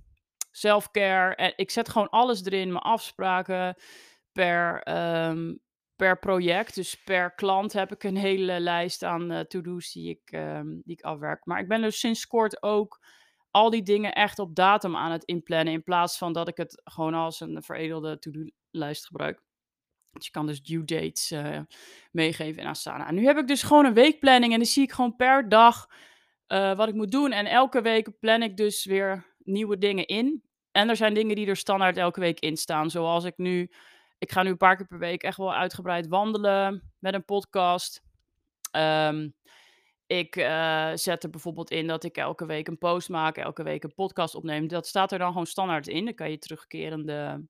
self-care. 0.50 1.52
Ik 1.56 1.70
zet 1.70 1.88
gewoon 1.88 2.08
alles 2.08 2.44
erin, 2.44 2.72
mijn 2.72 2.84
afspraken 2.84 3.76
per, 4.36 4.88
um, 5.28 5.60
per 5.96 6.18
project, 6.18 6.74
dus 6.74 7.02
per 7.02 7.34
klant 7.34 7.72
heb 7.72 7.92
ik 7.92 8.04
een 8.04 8.16
hele 8.16 8.60
lijst 8.60 9.02
aan 9.02 9.32
uh, 9.32 9.40
to-do's 9.40 9.92
die 9.92 10.10
ik, 10.10 10.30
ehm, 10.30 10.66
die 10.66 10.96
ik 10.96 11.02
afwerk. 11.02 11.44
Maar 11.44 11.60
ik 11.60 11.68
ben 11.68 11.82
dus 11.82 12.00
sinds 12.00 12.26
kort 12.26 12.62
ook 12.62 13.00
al 13.50 13.70
die 13.70 13.82
dingen 13.82 14.12
echt 14.12 14.38
op 14.38 14.54
datum 14.54 14.96
aan 14.96 15.12
het 15.12 15.24
inplannen. 15.24 15.72
In 15.72 15.82
plaats 15.82 16.18
van 16.18 16.32
dat 16.32 16.48
ik 16.48 16.56
het 16.56 16.80
gewoon 16.84 17.14
als 17.14 17.40
een 17.40 17.62
veredelde 17.62 18.18
to-do-lijst 18.18 19.06
gebruik. 19.06 19.42
Dus 20.10 20.24
je 20.24 20.30
kan 20.30 20.46
dus 20.46 20.62
due 20.62 20.84
dates 20.84 21.32
uh, 21.32 21.58
meegeven 22.10 22.62
in 22.62 22.68
Asana. 22.68 23.06
En 23.06 23.14
nu 23.14 23.24
heb 23.24 23.36
ik 23.36 23.46
dus 23.46 23.62
gewoon 23.62 23.84
een 23.84 23.94
weekplanning 23.94 24.52
en 24.52 24.58
dan 24.58 24.68
zie 24.68 24.82
ik 24.82 24.92
gewoon 24.92 25.16
per 25.16 25.48
dag 25.48 25.90
uh, 26.48 26.76
wat 26.76 26.88
ik 26.88 26.94
moet 26.94 27.10
doen. 27.10 27.32
En 27.32 27.46
elke 27.46 27.82
week 27.82 28.18
plan 28.18 28.42
ik 28.42 28.56
dus 28.56 28.84
weer 28.84 29.34
nieuwe 29.38 29.78
dingen 29.78 30.06
in. 30.06 30.42
En 30.72 30.88
er 30.88 30.96
zijn 30.96 31.14
dingen 31.14 31.36
die 31.36 31.46
er 31.46 31.56
standaard 31.56 31.96
elke 31.96 32.20
week 32.20 32.40
in 32.40 32.56
staan. 32.56 32.90
Zoals 32.90 33.24
ik 33.24 33.36
nu, 33.36 33.70
ik 34.18 34.32
ga 34.32 34.42
nu 34.42 34.50
een 34.50 34.56
paar 34.56 34.76
keer 34.76 34.86
per 34.86 34.98
week 34.98 35.22
echt 35.22 35.36
wel 35.36 35.54
uitgebreid 35.54 36.06
wandelen 36.06 36.92
met 36.98 37.14
een 37.14 37.24
podcast. 37.24 38.02
Um, 38.72 39.34
ik 40.06 40.36
uh, 40.36 40.90
zet 40.94 41.22
er 41.22 41.30
bijvoorbeeld 41.30 41.70
in 41.70 41.86
dat 41.86 42.04
ik 42.04 42.16
elke 42.16 42.46
week 42.46 42.68
een 42.68 42.78
post 42.78 43.08
maak, 43.08 43.36
elke 43.36 43.62
week 43.62 43.84
een 43.84 43.94
podcast 43.94 44.34
opneem. 44.34 44.68
Dat 44.68 44.86
staat 44.86 45.12
er 45.12 45.18
dan 45.18 45.28
gewoon 45.28 45.46
standaard 45.46 45.88
in. 45.88 46.04
Dan 46.04 46.14
kan 46.14 46.30
je 46.30 46.38
terugkerende. 46.38 47.46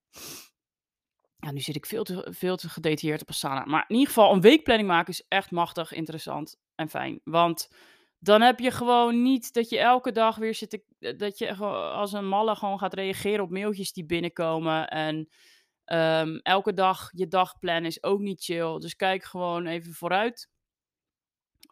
Ja, 1.36 1.50
nu 1.50 1.60
zit 1.60 1.76
ik 1.76 1.86
veel 1.86 2.04
te, 2.04 2.26
veel 2.30 2.56
te 2.56 2.68
gedetailleerd 2.68 3.22
op 3.22 3.28
Asana. 3.28 3.64
Maar 3.64 3.84
in 3.88 3.94
ieder 3.94 4.14
geval, 4.14 4.32
een 4.32 4.40
weekplanning 4.40 4.88
maken 4.88 5.12
is 5.12 5.24
echt 5.28 5.50
machtig, 5.50 5.92
interessant 5.92 6.56
en 6.74 6.88
fijn. 6.88 7.20
Want 7.24 7.74
dan 8.18 8.40
heb 8.40 8.58
je 8.58 8.70
gewoon 8.70 9.22
niet 9.22 9.52
dat 9.52 9.68
je 9.68 9.78
elke 9.78 10.12
dag 10.12 10.36
weer 10.36 10.54
zit. 10.54 10.70
Te, 10.70 11.16
dat 11.16 11.38
je 11.38 11.54
als 11.54 12.12
een 12.12 12.28
malle 12.28 12.56
gewoon 12.56 12.78
gaat 12.78 12.94
reageren 12.94 13.44
op 13.44 13.50
mailtjes 13.50 13.92
die 13.92 14.06
binnenkomen. 14.06 14.88
En 14.88 15.28
um, 15.92 16.38
elke 16.38 16.74
dag 16.74 17.10
je 17.12 17.28
dag 17.28 17.58
plannen 17.58 17.84
is 17.84 18.02
ook 18.02 18.20
niet 18.20 18.44
chill. 18.44 18.78
Dus 18.78 18.96
kijk 18.96 19.24
gewoon 19.24 19.66
even 19.66 19.92
vooruit 19.92 20.48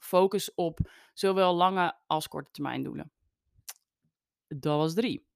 focus 0.04 0.54
op 0.54 0.78
zowel 1.12 1.54
lange 1.54 1.94
als 2.06 2.28
korte 2.28 2.50
termijn 2.50 2.82
doelen. 2.82 3.12
Dat 4.48 4.76
was 4.76 4.94
drie. 4.94 5.26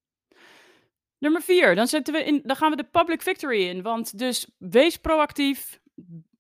Nummer 1.18 1.42
vier, 1.42 1.75
dan, 1.75 1.87
zetten 1.87 2.14
we 2.14 2.25
in, 2.25 2.40
dan 2.42 2.56
gaan 2.56 2.70
we 2.70 2.76
de 2.76 2.88
public 2.88 3.23
victory 3.23 3.68
in. 3.68 3.82
Want 3.82 4.18
dus 4.18 4.50
wees 4.58 4.97
proactief. 4.97 5.80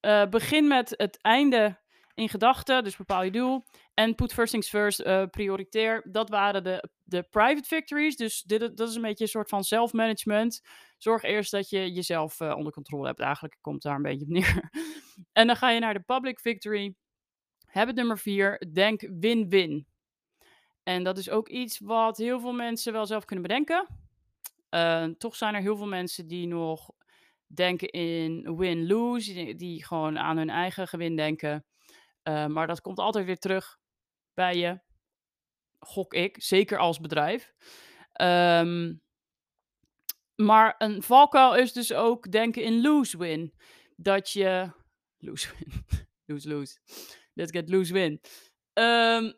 Uh, 0.00 0.26
begin 0.26 0.68
met 0.68 0.94
het 0.96 1.20
einde 1.20 1.78
in 2.14 2.28
gedachten, 2.28 2.84
dus 2.84 2.96
bepaal 2.96 3.22
je 3.22 3.30
doel. 3.30 3.64
En 3.94 4.14
put 4.14 4.32
first 4.32 4.50
things 4.50 4.68
first, 4.68 5.00
uh, 5.00 5.24
prioritair. 5.30 6.06
Dat 6.10 6.28
waren 6.28 6.64
de, 6.64 6.88
de 7.04 7.22
private 7.22 7.68
victories. 7.68 8.16
Dus 8.16 8.42
dit, 8.42 8.76
dat 8.76 8.88
is 8.88 8.94
een 8.94 9.02
beetje 9.02 9.24
een 9.24 9.30
soort 9.30 9.48
van 9.48 9.64
self-management. 9.64 10.62
Zorg 10.98 11.22
eerst 11.22 11.50
dat 11.50 11.68
je 11.68 11.92
jezelf 11.92 12.40
uh, 12.40 12.56
onder 12.56 12.72
controle 12.72 13.06
hebt. 13.06 13.20
Eigenlijk 13.20 13.58
komt 13.60 13.82
daar 13.82 13.96
een 13.96 14.02
beetje 14.02 14.24
op 14.24 14.30
neer. 14.30 14.70
en 15.32 15.46
dan 15.46 15.56
ga 15.56 15.70
je 15.70 15.80
naar 15.80 15.94
de 15.94 16.00
public 16.00 16.40
victory. 16.40 16.94
Habit 17.66 17.94
nummer 17.94 18.18
vier, 18.18 18.66
denk 18.72 19.00
win-win. 19.00 19.86
En 20.82 21.04
dat 21.04 21.18
is 21.18 21.30
ook 21.30 21.48
iets 21.48 21.78
wat 21.78 22.16
heel 22.16 22.40
veel 22.40 22.52
mensen 22.52 22.92
wel 22.92 23.06
zelf 23.06 23.24
kunnen 23.24 23.46
bedenken. 23.46 23.86
Uh, 24.70 25.04
toch 25.04 25.36
zijn 25.36 25.54
er 25.54 25.60
heel 25.60 25.76
veel 25.76 25.86
mensen 25.86 26.26
die 26.26 26.46
nog 26.46 26.90
denken 27.46 27.88
in 27.88 28.56
win-lose, 28.56 29.54
die, 29.56 29.84
gewoon 29.84 30.18
aan 30.18 30.36
hun 30.36 30.50
eigen 30.50 30.88
gewin 30.88 31.16
denken. 31.16 31.64
Uh, 32.22 32.46
maar 32.46 32.66
dat 32.66 32.80
komt 32.80 32.98
altijd 32.98 33.24
weer 33.24 33.38
terug 33.38 33.78
bij 34.34 34.56
je, 34.56 34.80
gok 35.78 36.14
ik, 36.14 36.42
zeker 36.42 36.78
als 36.78 37.00
bedrijf. 37.00 37.54
Um, 38.20 39.02
maar 40.42 40.74
een 40.78 41.02
valkuil 41.02 41.56
is 41.56 41.72
dus 41.72 41.92
ook 41.92 42.30
denken 42.30 42.62
in 42.62 42.80
lose-win. 42.80 43.54
Dat 43.96 44.30
je. 44.30 44.70
Lose-win. 45.18 45.84
lose-lose. 46.26 46.78
Let's 47.34 47.50
get 47.50 47.68
loose 47.68 47.92
win. 47.92 48.20
Um, 48.74 49.34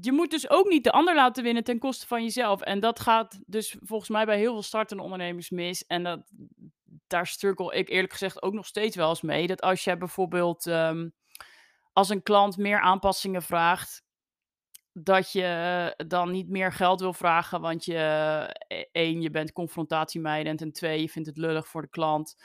je 0.00 0.12
moet 0.12 0.30
dus 0.30 0.50
ook 0.50 0.68
niet 0.68 0.84
de 0.84 0.92
ander 0.92 1.14
laten 1.14 1.42
winnen 1.42 1.64
ten 1.64 1.78
koste 1.78 2.06
van 2.06 2.22
jezelf. 2.22 2.60
En 2.60 2.80
dat 2.80 3.00
gaat 3.00 3.40
dus 3.46 3.76
volgens 3.80 4.10
mij 4.10 4.24
bij 4.24 4.38
heel 4.38 4.52
veel 4.52 4.62
startende 4.62 5.02
ondernemers 5.02 5.50
mis. 5.50 5.86
En 5.86 6.02
dat, 6.02 6.32
daar 7.06 7.26
struggle 7.26 7.74
ik 7.74 7.88
eerlijk 7.88 8.12
gezegd 8.12 8.42
ook 8.42 8.52
nog 8.52 8.66
steeds 8.66 8.96
wel 8.96 9.08
eens 9.08 9.22
mee. 9.22 9.46
Dat 9.46 9.60
als 9.60 9.84
je 9.84 9.96
bijvoorbeeld 9.96 10.66
um, 10.66 11.14
als 11.92 12.08
een 12.08 12.22
klant 12.22 12.56
meer 12.56 12.80
aanpassingen 12.80 13.42
vraagt, 13.42 14.04
dat 14.96 15.32
je 15.32 15.94
dan 16.06 16.30
niet 16.30 16.48
meer 16.48 16.72
geld 16.72 17.00
wil 17.00 17.12
vragen, 17.12 17.60
want 17.60 17.84
je 17.84 17.98
e-, 18.68 18.84
één, 18.92 19.20
je 19.20 19.30
bent 19.30 19.52
confrontatiemijdend 19.52 20.60
en 20.60 20.72
twee, 20.72 21.00
je 21.00 21.08
vindt 21.08 21.28
het 21.28 21.36
lullig 21.36 21.68
voor 21.68 21.82
de 21.82 21.88
klant. 21.88 22.36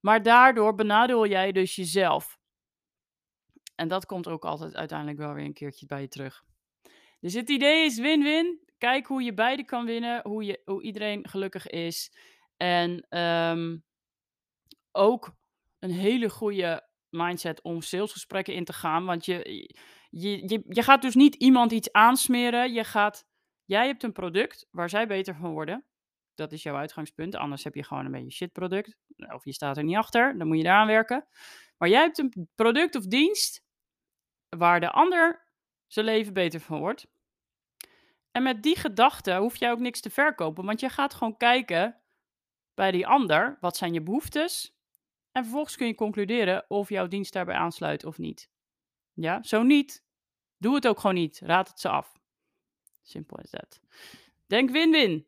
Maar 0.00 0.22
daardoor 0.22 0.74
benadeel 0.74 1.26
jij 1.26 1.52
dus 1.52 1.76
jezelf. 1.76 2.38
En 3.74 3.88
dat 3.88 4.06
komt 4.06 4.28
ook 4.28 4.44
altijd 4.44 4.74
uiteindelijk 4.74 5.18
wel 5.18 5.34
weer 5.34 5.44
een 5.44 5.52
keertje 5.52 5.86
bij 5.86 6.00
je 6.00 6.08
terug. 6.08 6.44
Dus 7.20 7.34
het 7.34 7.50
idee 7.50 7.84
is 7.84 7.98
win-win. 7.98 8.60
Kijk 8.78 9.06
hoe 9.06 9.22
je 9.22 9.34
beide 9.34 9.64
kan 9.64 9.84
winnen, 9.84 10.20
hoe, 10.22 10.44
je, 10.44 10.62
hoe 10.64 10.82
iedereen 10.82 11.28
gelukkig 11.28 11.66
is. 11.66 12.16
En 12.56 13.18
um, 13.18 13.84
ook 14.92 15.36
een 15.78 15.90
hele 15.90 16.30
goede 16.30 16.88
mindset 17.10 17.62
om 17.62 17.80
salesgesprekken 17.80 18.54
in 18.54 18.64
te 18.64 18.72
gaan. 18.72 19.04
Want 19.04 19.24
je, 19.24 19.70
je, 20.10 20.48
je, 20.48 20.62
je 20.68 20.82
gaat 20.82 21.02
dus 21.02 21.14
niet 21.14 21.34
iemand 21.34 21.72
iets 21.72 21.92
aansmeren. 21.92 22.72
Je 22.72 22.84
gaat, 22.84 23.26
jij 23.64 23.86
hebt 23.86 24.02
een 24.02 24.12
product 24.12 24.66
waar 24.70 24.90
zij 24.90 25.06
beter 25.06 25.34
van 25.34 25.52
worden. 25.52 25.84
Dat 26.34 26.52
is 26.52 26.62
jouw 26.62 26.76
uitgangspunt. 26.76 27.34
Anders 27.34 27.64
heb 27.64 27.74
je 27.74 27.84
gewoon 27.84 28.04
een 28.04 28.12
beetje 28.12 28.30
shit 28.30 28.52
product. 28.52 28.96
Of 29.16 29.44
je 29.44 29.52
staat 29.52 29.76
er 29.76 29.84
niet 29.84 29.96
achter. 29.96 30.38
Dan 30.38 30.46
moet 30.46 30.56
je 30.56 30.62
daaraan 30.62 30.86
werken. 30.86 31.26
Maar 31.78 31.88
jij 31.88 32.00
hebt 32.00 32.18
een 32.18 32.48
product 32.54 32.94
of 32.94 33.06
dienst 33.06 33.64
waar 34.48 34.80
de 34.80 34.90
ander 34.90 35.46
zijn 35.86 36.06
leven 36.06 36.32
beter 36.32 36.60
van 36.60 36.78
wordt. 36.78 37.06
En 38.30 38.42
met 38.42 38.62
die 38.62 38.76
gedachte 38.76 39.36
hoef 39.36 39.56
jij 39.56 39.70
ook 39.70 39.78
niks 39.78 40.00
te 40.00 40.10
verkopen, 40.10 40.64
want 40.64 40.80
je 40.80 40.88
gaat 40.88 41.14
gewoon 41.14 41.36
kijken 41.36 42.00
bij 42.74 42.90
die 42.90 43.06
ander, 43.06 43.56
wat 43.60 43.76
zijn 43.76 43.92
je 43.92 44.02
behoeftes? 44.02 44.76
En 45.32 45.42
vervolgens 45.42 45.76
kun 45.76 45.86
je 45.86 45.94
concluderen 45.94 46.64
of 46.68 46.88
jouw 46.88 47.06
dienst 47.06 47.32
daarbij 47.32 47.54
aansluit 47.54 48.04
of 48.04 48.18
niet. 48.18 48.50
Ja, 49.16 49.42
zo 49.42 49.62
niet, 49.62 50.04
doe 50.56 50.74
het 50.74 50.86
ook 50.86 51.00
gewoon 51.00 51.16
niet. 51.16 51.40
Raad 51.40 51.68
het 51.68 51.80
ze 51.80 51.88
af. 51.88 52.18
Simpel 53.02 53.38
is 53.38 53.50
dat. 53.50 53.80
Denk 54.46 54.70
win-win. 54.70 55.26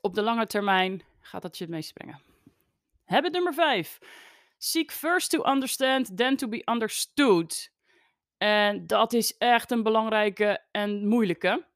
Op 0.00 0.14
de 0.14 0.22
lange 0.22 0.46
termijn 0.46 1.02
gaat 1.20 1.42
dat 1.42 1.58
je 1.58 1.64
het 1.64 1.72
meest 1.72 1.92
brengen. 1.92 2.22
Nummer 3.06 3.54
5. 3.54 3.98
Seek 4.58 4.92
first 4.92 5.30
to 5.30 5.44
understand, 5.46 6.16
then 6.16 6.36
to 6.36 6.48
be 6.48 6.62
understood. 6.64 7.72
En 8.38 8.86
dat 8.86 9.12
is 9.12 9.36
echt 9.36 9.70
een 9.70 9.82
belangrijke 9.82 10.64
en 10.70 11.06
moeilijke. 11.06 11.66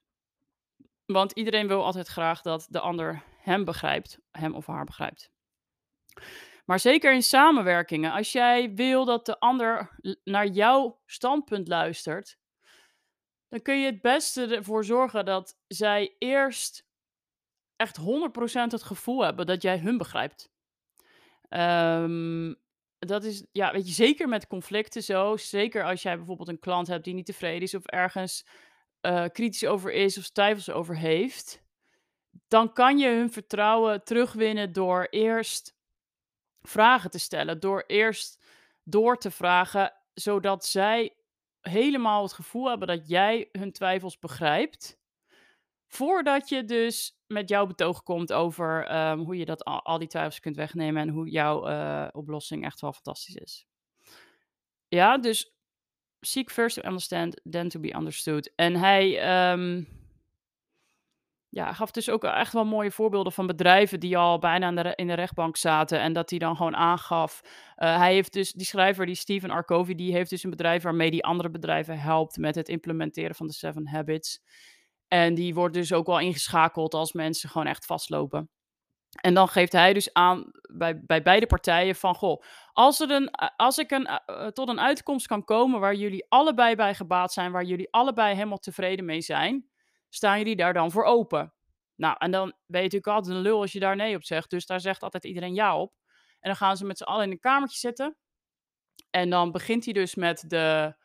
Want 1.06 1.32
iedereen 1.32 1.68
wil 1.68 1.84
altijd 1.84 2.06
graag 2.06 2.42
dat 2.42 2.66
de 2.70 2.80
ander 2.80 3.22
hem 3.38 3.64
begrijpt, 3.64 4.18
hem 4.30 4.54
of 4.54 4.66
haar 4.66 4.84
begrijpt. 4.84 5.30
Maar 6.68 6.80
zeker 6.80 7.12
in 7.12 7.22
samenwerkingen, 7.22 8.12
als 8.12 8.32
jij 8.32 8.74
wil 8.74 9.04
dat 9.04 9.26
de 9.26 9.38
ander 9.38 9.90
naar 10.24 10.46
jouw 10.46 11.00
standpunt 11.06 11.68
luistert, 11.68 12.38
dan 13.48 13.62
kun 13.62 13.80
je 13.80 13.86
het 13.86 14.00
beste 14.00 14.56
ervoor 14.56 14.84
zorgen 14.84 15.24
dat 15.24 15.58
zij 15.66 16.14
eerst 16.18 16.86
echt 17.76 17.98
100% 18.00 18.02
het 18.52 18.82
gevoel 18.82 19.24
hebben 19.24 19.46
dat 19.46 19.62
jij 19.62 19.78
hun 19.78 19.98
begrijpt. 19.98 20.50
Um, 21.48 22.56
dat 22.98 23.24
is, 23.24 23.46
ja, 23.52 23.72
weet 23.72 23.86
je, 23.86 23.92
zeker 23.92 24.28
met 24.28 24.46
conflicten 24.46 25.02
zo. 25.02 25.36
Zeker 25.36 25.84
als 25.84 26.02
jij 26.02 26.16
bijvoorbeeld 26.16 26.48
een 26.48 26.58
klant 26.58 26.86
hebt 26.86 27.04
die 27.04 27.14
niet 27.14 27.26
tevreden 27.26 27.62
is 27.62 27.74
of 27.74 27.86
ergens 27.86 28.46
uh, 29.02 29.24
kritisch 29.32 29.66
over 29.66 29.92
is 29.92 30.18
of 30.18 30.28
twijfels 30.28 30.70
over 30.70 30.96
heeft. 30.96 31.62
Dan 32.48 32.72
kan 32.72 32.98
je 32.98 33.08
hun 33.08 33.32
vertrouwen 33.32 34.04
terugwinnen 34.04 34.72
door 34.72 35.06
eerst 35.10 35.76
vragen 36.68 37.10
te 37.10 37.18
stellen. 37.18 37.60
Door 37.60 37.84
eerst 37.86 38.44
door 38.82 39.16
te 39.16 39.30
vragen, 39.30 39.92
zodat 40.14 40.64
zij 40.64 41.16
helemaal 41.60 42.22
het 42.22 42.32
gevoel 42.32 42.68
hebben 42.68 42.88
dat 42.88 43.08
jij 43.08 43.48
hun 43.52 43.72
twijfels 43.72 44.18
begrijpt. 44.18 44.98
Voordat 45.86 46.48
je 46.48 46.64
dus 46.64 47.20
met 47.26 47.48
jouw 47.48 47.66
betoog 47.66 48.02
komt 48.02 48.32
over 48.32 48.96
um, 49.10 49.18
hoe 49.18 49.36
je 49.36 49.44
dat 49.44 49.64
al, 49.64 49.98
die 49.98 50.08
twijfels 50.08 50.40
kunt 50.40 50.56
wegnemen 50.56 51.02
en 51.02 51.08
hoe 51.08 51.30
jouw 51.30 51.68
uh, 51.68 52.08
oplossing 52.12 52.64
echt 52.64 52.80
wel 52.80 52.92
fantastisch 52.92 53.34
is. 53.34 53.66
Ja, 54.88 55.18
dus 55.18 55.54
seek 56.20 56.50
first 56.50 56.76
to 56.76 56.88
understand, 56.88 57.40
then 57.50 57.68
to 57.68 57.80
be 57.80 57.94
understood. 57.94 58.54
En 58.54 58.76
hij 58.76 59.50
um, 59.52 59.97
ja, 61.58 61.72
gaf 61.72 61.90
dus 61.90 62.10
ook 62.10 62.24
echt 62.24 62.52
wel 62.52 62.64
mooie 62.64 62.90
voorbeelden 62.90 63.32
van 63.32 63.46
bedrijven 63.46 64.00
die 64.00 64.16
al 64.16 64.38
bijna 64.38 64.68
in 64.68 64.76
de, 64.76 64.92
in 64.94 65.06
de 65.06 65.14
rechtbank 65.14 65.56
zaten. 65.56 66.00
En 66.00 66.12
dat 66.12 66.30
hij 66.30 66.38
dan 66.38 66.56
gewoon 66.56 66.76
aangaf. 66.76 67.40
Uh, 67.44 67.96
hij 67.96 68.12
heeft 68.12 68.32
dus, 68.32 68.52
die 68.52 68.66
schrijver, 68.66 69.06
die 69.06 69.14
Stephen 69.14 69.50
Arcovy, 69.50 69.94
die 69.94 70.12
heeft 70.12 70.30
dus 70.30 70.44
een 70.44 70.50
bedrijf 70.50 70.82
waarmee 70.82 71.10
die 71.10 71.24
andere 71.24 71.50
bedrijven 71.50 72.00
helpt 72.00 72.36
met 72.36 72.54
het 72.54 72.68
implementeren 72.68 73.34
van 73.34 73.46
de 73.46 73.52
Seven 73.52 73.88
Habits. 73.88 74.40
En 75.08 75.34
die 75.34 75.54
wordt 75.54 75.74
dus 75.74 75.92
ook 75.92 76.06
wel 76.06 76.20
ingeschakeld 76.20 76.94
als 76.94 77.12
mensen 77.12 77.48
gewoon 77.48 77.66
echt 77.66 77.86
vastlopen. 77.86 78.50
En 79.20 79.34
dan 79.34 79.48
geeft 79.48 79.72
hij 79.72 79.92
dus 79.92 80.12
aan 80.12 80.50
bij, 80.72 81.00
bij 81.06 81.22
beide 81.22 81.46
partijen 81.46 81.94
van, 81.94 82.14
goh, 82.14 82.42
als, 82.72 83.00
er 83.00 83.10
een, 83.10 83.30
als 83.56 83.78
ik 83.78 83.90
een, 83.90 84.08
uh, 84.26 84.46
tot 84.46 84.68
een 84.68 84.80
uitkomst 84.80 85.26
kan 85.26 85.44
komen 85.44 85.80
waar 85.80 85.94
jullie 85.94 86.26
allebei 86.28 86.74
bij 86.74 86.94
gebaat 86.94 87.32
zijn, 87.32 87.52
waar 87.52 87.64
jullie 87.64 87.92
allebei 87.92 88.34
helemaal 88.34 88.58
tevreden 88.58 89.04
mee 89.04 89.20
zijn, 89.20 89.67
staan 90.08 90.38
jullie 90.38 90.56
daar 90.56 90.72
dan 90.72 90.90
voor 90.90 91.04
open? 91.04 91.52
Nou, 91.94 92.16
en 92.18 92.30
dan 92.30 92.48
ben 92.66 92.80
je 92.80 92.86
natuurlijk 92.86 93.06
altijd 93.06 93.36
een 93.36 93.42
lul 93.42 93.60
als 93.60 93.72
je 93.72 93.80
daar 93.80 93.96
nee 93.96 94.16
op 94.16 94.24
zegt, 94.24 94.50
dus 94.50 94.66
daar 94.66 94.80
zegt 94.80 95.02
altijd 95.02 95.24
iedereen 95.24 95.54
ja 95.54 95.80
op. 95.80 95.92
En 96.40 96.48
dan 96.48 96.56
gaan 96.56 96.76
ze 96.76 96.84
met 96.84 96.98
z'n 96.98 97.04
allen 97.04 97.24
in 97.24 97.30
een 97.30 97.40
kamertje 97.40 97.78
zitten. 97.78 98.16
En 99.10 99.30
dan 99.30 99.52
begint 99.52 99.84
hij 99.84 99.92
dus 99.92 100.14
met 100.14 100.44
de 100.46 100.96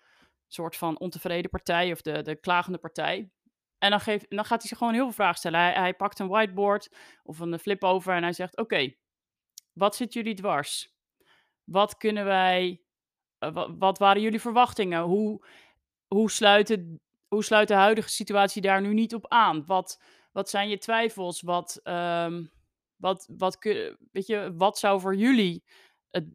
soort 0.47 0.75
van 0.75 0.99
ontevreden 0.99 1.49
partij 1.49 1.91
of 1.91 2.01
de, 2.01 2.21
de 2.21 2.39
klagende 2.39 2.77
partij. 2.77 3.31
En 3.77 3.89
dan, 3.89 3.99
geeft, 3.99 4.29
dan 4.29 4.45
gaat 4.45 4.59
hij 4.59 4.67
zich 4.67 4.77
gewoon 4.77 4.93
heel 4.93 5.03
veel 5.03 5.13
vragen 5.13 5.37
stellen. 5.37 5.59
Hij, 5.59 5.73
hij 5.73 5.93
pakt 5.93 6.19
een 6.19 6.27
whiteboard 6.27 6.95
of 7.23 7.39
een 7.39 7.59
flip 7.59 7.83
over 7.83 8.13
en 8.13 8.23
hij 8.23 8.33
zegt: 8.33 8.57
Oké, 8.57 8.93
wat 9.73 9.95
zit 9.95 10.13
jullie 10.13 10.35
dwars? 10.35 10.95
Wat 11.63 11.97
kunnen 11.97 12.25
wij. 12.25 12.81
Uh, 13.39 13.67
wat, 13.77 13.97
waren 13.97 14.21
jullie 14.21 14.41
verwachtingen? 14.41 15.01
Hoe, 15.01 15.47
hoe, 16.07 16.31
sluit 16.31 16.77
hoe 17.33 17.43
sluit 17.43 17.67
de 17.67 17.73
huidige 17.73 18.09
situatie 18.09 18.61
daar 18.61 18.81
nu 18.81 18.93
niet 18.93 19.13
op 19.13 19.27
aan? 19.27 19.65
Wat, 19.65 20.01
wat 20.31 20.49
zijn 20.49 20.69
je 20.69 20.77
twijfels? 20.77 21.41
Wat, 21.41 21.79
um, 21.83 22.51
wat, 22.95 23.29
wat, 23.37 23.57
weet 24.11 24.27
je, 24.27 24.53
wat 24.57 24.77
zou 24.77 24.99
voor 24.99 25.15
jullie 25.15 25.63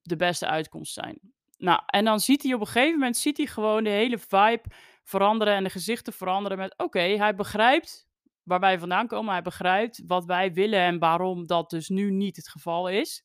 de 0.03 0.17
beste 0.17 0.47
uitkomst 0.47 0.93
zijn? 0.93 1.21
Nou, 1.57 1.83
en 1.87 2.05
dan 2.05 2.21
ziet 2.21 2.43
hij 2.43 2.55
op 2.55 2.61
een 2.61 2.67
gegeven 2.67 2.93
moment 2.93 3.17
ziet 3.17 3.37
hij 3.37 3.47
gewoon 3.47 3.85
de 3.85 3.91
hele 3.91 4.19
vibe 4.19 4.63
veranderen 5.03 5.55
en 5.55 5.65
de 5.65 5.71
gezichten 5.71 6.13
veranderen 6.13 6.59
met 6.59 6.79
oké, 6.79 7.01
hij 7.01 7.35
begrijpt 7.35 8.09
waar 8.43 8.61
wij 8.61 8.79
vandaan 8.79 9.07
komen, 9.07 9.33
hij 9.33 9.43
begrijpt 9.43 10.03
wat 10.07 10.25
wij 10.25 10.53
willen 10.53 10.81
en 10.81 10.99
waarom 10.99 11.47
dat 11.47 11.71
dus 11.71 11.89
nu 11.89 12.11
niet 12.11 12.37
het 12.37 12.49
geval 12.49 12.89
is. 12.89 13.25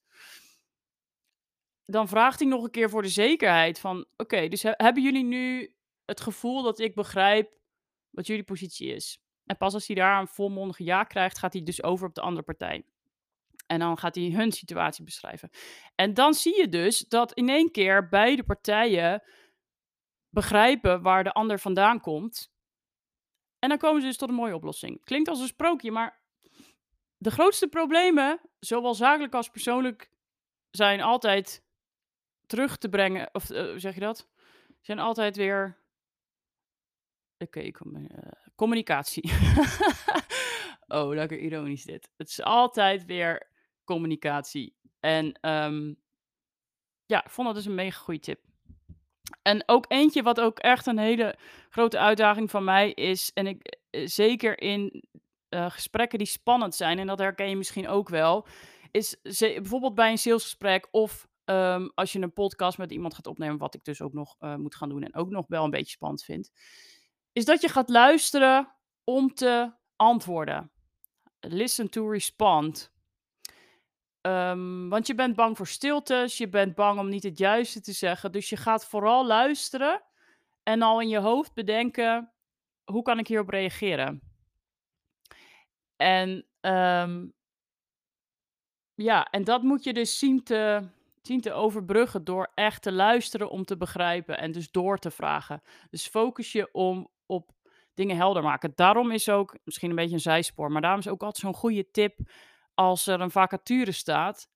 Dan 1.86 2.08
vraagt 2.08 2.40
hij 2.40 2.48
nog 2.48 2.64
een 2.64 2.72
keer 2.72 2.90
voor 2.90 3.02
de 3.02 3.10
zekerheid 3.10 3.80
van 3.80 4.06
oké, 4.18 4.48
dus 4.48 4.64
hebben 4.64 5.04
jullie 5.04 5.24
nu 5.24 5.76
het 6.06 6.22
gevoel 6.22 6.64
dat 6.64 6.80
ik 6.80 6.96
begrijp 6.96 7.62
wat 8.14 8.28
jullie 8.28 8.44
positie 8.44 8.94
is? 8.94 9.20
En 9.46 9.58
pas 9.58 9.74
als 9.74 9.88
hij 9.88 9.96
daar 9.96 10.20
een 10.20 10.28
volmondige 10.28 10.84
ja 10.84 11.04
krijgt, 11.04 11.38
gaat 11.38 11.54
hij 11.54 11.64
dus 11.64 11.84
over 11.84 12.08
op 12.08 12.16
de 12.16 12.22
andere 12.22 12.46
partij. 12.46 12.86
En 13.68 13.80
dan 13.80 13.98
gaat 13.98 14.16
hij 14.16 14.30
hun 14.32 14.52
situatie 14.52 15.04
beschrijven. 15.04 15.50
En 15.96 16.14
dan 16.14 16.34
zie 16.34 16.58
je 16.60 16.70
dus 16.70 17.00
dat 17.00 17.34
in 17.34 17.50
één 17.50 17.72
keer 17.72 18.10
beide 18.10 18.44
partijen 18.44 19.24
begrijpen 20.30 21.02
waar 21.02 21.24
de 21.24 21.34
ander 21.34 21.60
vandaan 21.60 22.00
komt. 22.02 22.52
En 23.60 23.70
dan 23.70 23.78
komen 23.78 24.02
ze 24.02 24.08
dus 24.08 24.18
tot 24.18 24.30
een 24.30 24.36
mooie 24.36 24.56
oplossing. 24.56 25.04
Klinkt 25.04 25.30
als 25.30 25.40
een 25.40 25.48
sprookje, 25.48 25.92
maar 25.92 26.22
de 27.18 27.32
grootste 27.32 27.68
problemen, 27.68 28.42
zowel 28.60 28.94
zakelijk 28.94 29.34
als 29.34 29.50
persoonlijk, 29.50 30.12
zijn 30.72 31.02
altijd 31.02 31.64
terug 32.46 32.78
te 32.78 32.90
brengen. 32.90 33.30
Of 33.34 33.48
hoe 33.48 33.80
zeg 33.80 33.94
je 33.94 34.00
dat? 34.00 34.28
Zijn 34.82 35.00
altijd 35.00 35.36
weer. 35.36 35.83
Okay, 37.44 37.74
uh, 37.86 38.06
communicatie. 38.56 39.32
oh, 40.88 41.10
lekker 41.10 41.40
ironisch 41.40 41.84
dit. 41.84 42.10
Het 42.18 42.30
is 42.30 42.42
altijd 42.42 43.06
weer 43.06 43.48
communicatie. 43.84 44.76
En 45.00 45.50
um, 45.50 45.98
ja, 47.06 47.24
ik 47.24 47.30
vond 47.30 47.48
dat 47.48 47.56
dus 47.56 47.66
een 47.66 47.76
mega 47.76 48.00
goede 48.00 48.20
tip. 48.20 48.40
En 49.42 49.64
ook 49.66 49.86
eentje 49.88 50.24
wat 50.24 50.40
ook 50.40 50.60
echt 50.60 50.86
een 50.86 50.98
hele 50.98 51.38
grote 51.70 52.00
uitdaging 52.00 52.52
van 52.52 52.64
mij 52.64 52.92
is, 52.92 53.32
en 53.34 53.48
ik 53.48 53.78
eh, 53.90 54.08
zeker 54.08 54.62
in 54.62 55.04
uh, 55.50 55.72
gesprekken 55.72 56.18
die 56.18 56.28
spannend 56.28 56.76
zijn, 56.76 57.00
en 57.00 57.08
dat 57.08 57.20
herken 57.20 57.50
je 57.50 57.56
misschien 57.56 57.88
ook 57.88 58.10
wel, 58.10 58.48
is 58.92 59.18
bijvoorbeeld 59.22 59.96
bij 59.96 60.12
een 60.12 60.18
salesgesprek 60.18 60.88
of 60.92 61.28
um, 61.46 61.92
als 61.96 62.12
je 62.12 62.20
een 62.20 62.34
podcast 62.34 62.78
met 62.78 62.92
iemand 62.92 63.14
gaat 63.14 63.28
opnemen, 63.28 63.58
wat 63.58 63.76
ik 63.76 63.84
dus 63.84 64.02
ook 64.02 64.14
nog 64.14 64.36
moet 64.58 64.76
gaan 64.76 64.90
doen 64.90 65.04
en 65.04 65.16
ook 65.16 65.30
nog 65.30 65.46
wel 65.48 65.64
een 65.64 65.70
beetje 65.70 65.92
spannend 65.92 66.24
vind, 66.24 66.52
is 67.34 67.46
dat 67.46 67.62
je 67.62 67.68
gaat 67.68 67.90
luisteren 67.90 68.74
om 69.04 69.34
te 69.34 69.72
antwoorden. 69.96 70.72
Listen 71.40 71.90
to 71.90 72.10
respond. 72.10 72.92
Um, 74.22 74.90
want 74.90 75.08
je 75.08 75.16
bent 75.16 75.36
bang 75.36 75.58
voor 75.58 75.68
stiltes, 75.68 76.38
je 76.38 76.50
bent 76.50 76.76
bang 76.76 77.00
om 77.00 77.10
niet 77.10 77.24
het 77.24 77.38
juiste 77.38 77.82
te 77.82 77.92
zeggen. 77.92 78.32
Dus 78.32 78.50
je 78.50 78.58
gaat 78.58 78.86
vooral 78.86 79.26
luisteren 79.26 80.04
en 80.64 80.82
al 80.82 81.02
in 81.02 81.10
je 81.10 81.18
hoofd 81.18 81.54
bedenken: 81.54 82.32
hoe 82.84 83.02
kan 83.02 83.20
ik 83.20 83.28
hierop 83.28 83.50
reageren? 83.50 84.22
En 85.96 86.46
um, 86.62 87.34
ja, 88.96 89.28
en 89.30 89.44
dat 89.44 89.62
moet 89.62 89.84
je 89.84 89.94
dus 89.94 90.20
zien 90.20 90.44
te, 90.44 90.88
zien 91.22 91.42
te 91.42 91.54
overbruggen 91.54 92.24
door 92.24 92.52
echt 92.54 92.82
te 92.82 92.92
luisteren 92.92 93.50
om 93.50 93.66
te 93.66 93.78
begrijpen 93.78 94.38
en 94.38 94.52
dus 94.52 94.72
door 94.72 94.98
te 94.98 95.12
vragen. 95.12 95.62
Dus 95.90 96.08
focus 96.08 96.52
je 96.52 96.70
om 96.72 97.10
op 97.26 97.52
dingen 97.94 98.16
helder 98.16 98.44
maken. 98.44 98.72
Daarom 98.76 99.12
is 99.12 99.30
ook, 99.30 99.58
misschien 99.64 99.90
een 99.90 99.96
beetje 99.96 100.14
een 100.14 100.22
zijspoor, 100.22 100.72
maar 100.72 100.82
daarom 100.82 101.00
is 101.00 101.08
ook 101.08 101.24
altijd 101.24 101.44
zo'n 101.44 101.62
goede 101.62 101.92
tip 101.92 102.20
als 102.74 103.08
er 103.08 103.22
een 103.22 103.32
vacature 103.32 103.92
staat, 103.92 104.50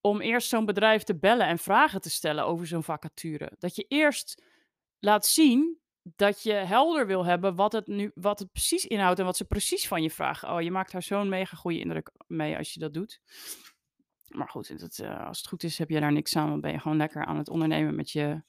om 0.00 0.20
eerst 0.20 0.48
zo'n 0.48 0.64
bedrijf 0.64 1.02
te 1.02 1.18
bellen 1.18 1.46
en 1.46 1.58
vragen 1.58 2.00
te 2.00 2.10
stellen 2.10 2.44
over 2.44 2.66
zo'n 2.66 2.84
vacature. 2.84 3.52
Dat 3.58 3.76
je 3.76 3.84
eerst 3.88 4.42
laat 4.98 5.26
zien 5.26 5.78
dat 6.16 6.42
je 6.42 6.52
helder 6.52 7.06
wil 7.06 7.24
hebben 7.24 7.54
wat 7.54 7.72
het 7.72 7.86
nu 7.86 8.10
wat 8.14 8.38
het 8.38 8.52
precies 8.52 8.86
inhoudt 8.86 9.18
en 9.18 9.24
wat 9.24 9.36
ze 9.36 9.44
precies 9.44 9.88
van 9.88 10.02
je 10.02 10.10
vragen. 10.10 10.50
Oh, 10.50 10.60
je 10.60 10.70
maakt 10.70 10.92
daar 10.92 11.02
zo'n 11.02 11.28
mega 11.28 11.56
goede 11.56 11.78
indruk 11.78 12.10
mee 12.26 12.56
als 12.56 12.72
je 12.72 12.80
dat 12.80 12.94
doet. 12.94 13.20
Maar 14.28 14.48
goed, 14.48 14.98
uh, 15.00 15.26
als 15.26 15.38
het 15.38 15.46
goed 15.46 15.62
is, 15.62 15.78
heb 15.78 15.88
je 15.88 16.00
daar 16.00 16.12
niks 16.12 16.36
aan. 16.36 16.48
Dan 16.48 16.60
ben 16.60 16.72
je 16.72 16.78
gewoon 16.78 16.96
lekker 16.96 17.24
aan 17.24 17.36
het 17.36 17.48
ondernemen 17.48 17.94
met 17.94 18.10
je, 18.10 18.42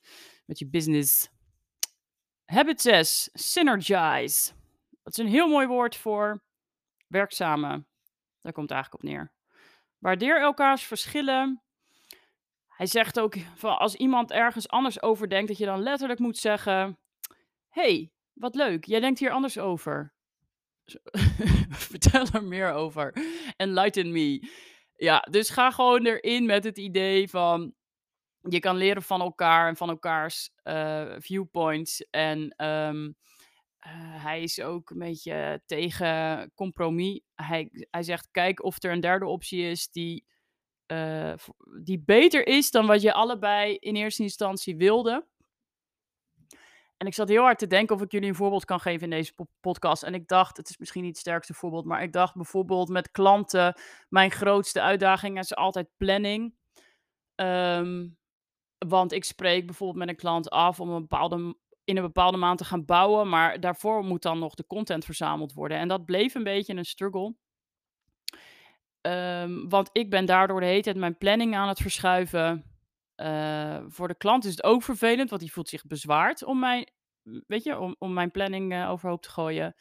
met 0.46 0.60
je 0.60 0.68
business. 0.68 1.30
Habit 2.46 2.82
6, 2.82 3.30
synergize. 3.34 4.52
Dat 5.04 5.18
is 5.18 5.18
een 5.18 5.32
heel 5.32 5.48
mooi 5.48 5.68
woord 5.68 5.96
voor 5.96 6.44
werkzame 7.08 7.86
daar 8.46 8.54
komt 8.54 8.70
het 8.70 8.78
eigenlijk 8.78 9.04
op 9.04 9.10
neer. 9.10 9.32
Waardeer 9.98 10.42
elkaars 10.42 10.84
verschillen. 10.84 11.62
Hij 12.68 12.86
zegt 12.86 13.20
ook 13.20 13.36
van 13.56 13.78
als 13.78 13.96
iemand 13.96 14.32
ergens 14.32 14.68
anders 14.68 15.02
over 15.02 15.30
denkt, 15.30 15.48
dat 15.48 15.58
je 15.58 15.66
dan 15.66 15.82
letterlijk 15.82 16.20
moet 16.20 16.38
zeggen: 16.38 17.00
hey, 17.70 18.12
wat 18.34 18.56
leuk, 18.56 18.86
jij 18.86 19.00
denkt 19.00 19.20
hier 19.20 19.32
anders 19.32 19.58
over. 19.58 20.14
Vertel 21.90 22.26
er 22.34 22.44
meer 22.44 22.72
over. 22.72 23.14
Enlighten 23.56 24.12
me. 24.12 24.52
Ja, 24.96 25.20
dus 25.20 25.50
ga 25.50 25.72
gewoon 25.72 26.06
erin 26.06 26.46
met 26.46 26.64
het 26.64 26.78
idee 26.78 27.30
van 27.30 27.74
je 28.50 28.60
kan 28.60 28.76
leren 28.76 29.04
van 29.04 29.22
elkaar 29.22 29.68
en 29.68 29.76
van 29.76 29.90
elkaars 29.90 30.50
uh, 30.64 31.16
viewpoints. 31.18 32.08
En 32.10 32.66
um, 32.66 33.16
uh, 33.86 34.24
hij 34.24 34.44
is 34.44 34.62
ook 34.62 34.90
een 34.90 35.00
beetje 35.00 35.62
tegen 35.66 36.52
compromis. 36.56 37.22
Hij, 37.36 37.88
hij 37.90 38.04
zegt: 38.04 38.32
kijk 38.32 38.64
of 38.64 38.84
er 38.84 38.92
een 38.92 39.00
derde 39.00 39.26
optie 39.26 39.70
is 39.70 39.90
die, 39.90 40.26
uh, 40.88 41.34
die 41.84 42.00
beter 42.06 42.48
is 42.48 42.72
dan 42.72 42.88
wat 42.88 43.02
je 43.02 43.14
allebei 43.14 43.76
in 43.76 43.96
eerste 43.96 44.24
instantie 44.24 44.78
wilde. 44.78 45.28
En 46.98 47.08
ik 47.08 47.14
zat 47.14 47.30
heel 47.30 47.44
hard 47.44 47.60
te 47.60 47.68
denken 47.68 47.96
of 47.96 48.02
ik 48.02 48.12
jullie 48.12 48.30
een 48.30 48.36
voorbeeld 48.36 48.66
kan 48.66 48.80
geven 48.80 49.04
in 49.04 49.10
deze 49.10 49.34
podcast. 49.60 50.04
En 50.04 50.14
ik 50.14 50.28
dacht, 50.28 50.58
het 50.58 50.70
is 50.70 50.78
misschien 50.78 51.02
niet 51.02 51.12
het 51.12 51.20
sterkste 51.20 51.54
voorbeeld, 51.54 51.86
maar 51.86 52.04
ik 52.04 52.14
dacht 52.14 52.36
bijvoorbeeld 52.36 52.90
met 52.90 53.12
klanten, 53.12 53.80
mijn 54.10 54.32
grootste 54.32 54.82
uitdaging 54.82 55.40
is 55.40 55.56
altijd 55.56 55.88
planning. 55.98 56.54
Um, 57.36 58.18
want 58.88 59.12
ik 59.12 59.24
spreek 59.24 59.66
bijvoorbeeld 59.66 60.00
met 60.00 60.10
een 60.10 60.16
klant 60.16 60.50
af 60.50 60.80
om 60.80 60.90
een 60.90 61.02
bepaalde 61.02 61.56
in 61.84 61.98
een 61.98 62.04
bepaalde 62.04 62.38
maand 62.38 62.58
te 62.58 62.66
gaan 62.66 62.86
bouwen. 62.86 63.30
Maar 63.30 63.60
daarvoor 63.60 64.04
moet 64.04 64.22
dan 64.22 64.40
nog 64.40 64.54
de 64.54 64.68
content 64.68 65.06
verzameld 65.06 65.54
worden. 65.54 65.78
En 65.78 65.88
dat 65.88 66.06
bleef 66.06 66.36
een 66.36 66.44
beetje 66.44 66.76
een 66.76 66.86
struggle. 66.86 67.36
Um, 69.02 69.70
want 69.70 69.90
ik 69.92 70.10
ben 70.10 70.26
daardoor 70.26 70.60
de 70.60 70.66
hele 70.66 70.82
tijd 70.82 70.98
mijn 70.98 71.18
planning 71.18 71.56
aan 71.56 71.68
het 71.68 71.82
verschuiven. 71.82 72.64
Uh, 73.16 73.84
voor 73.88 74.08
de 74.08 74.16
klant 74.16 74.46
is 74.46 74.52
het 74.52 74.64
ook 74.64 74.84
vervelend, 74.84 75.30
want 75.30 75.42
die 75.42 75.52
voelt 75.52 75.70
zich 75.70 75.86
bezwaard 75.86 76.44
om 76.44 76.60
mijn, 76.60 76.92
weet 77.48 77.64
je, 77.64 77.80
om, 77.80 77.96
om 78.00 78.14
mijn 78.14 78.32
planning 78.32 78.74
uh, 78.74 78.90
overhoop 78.90 79.22
te 79.22 79.30
gooien. 79.30 79.76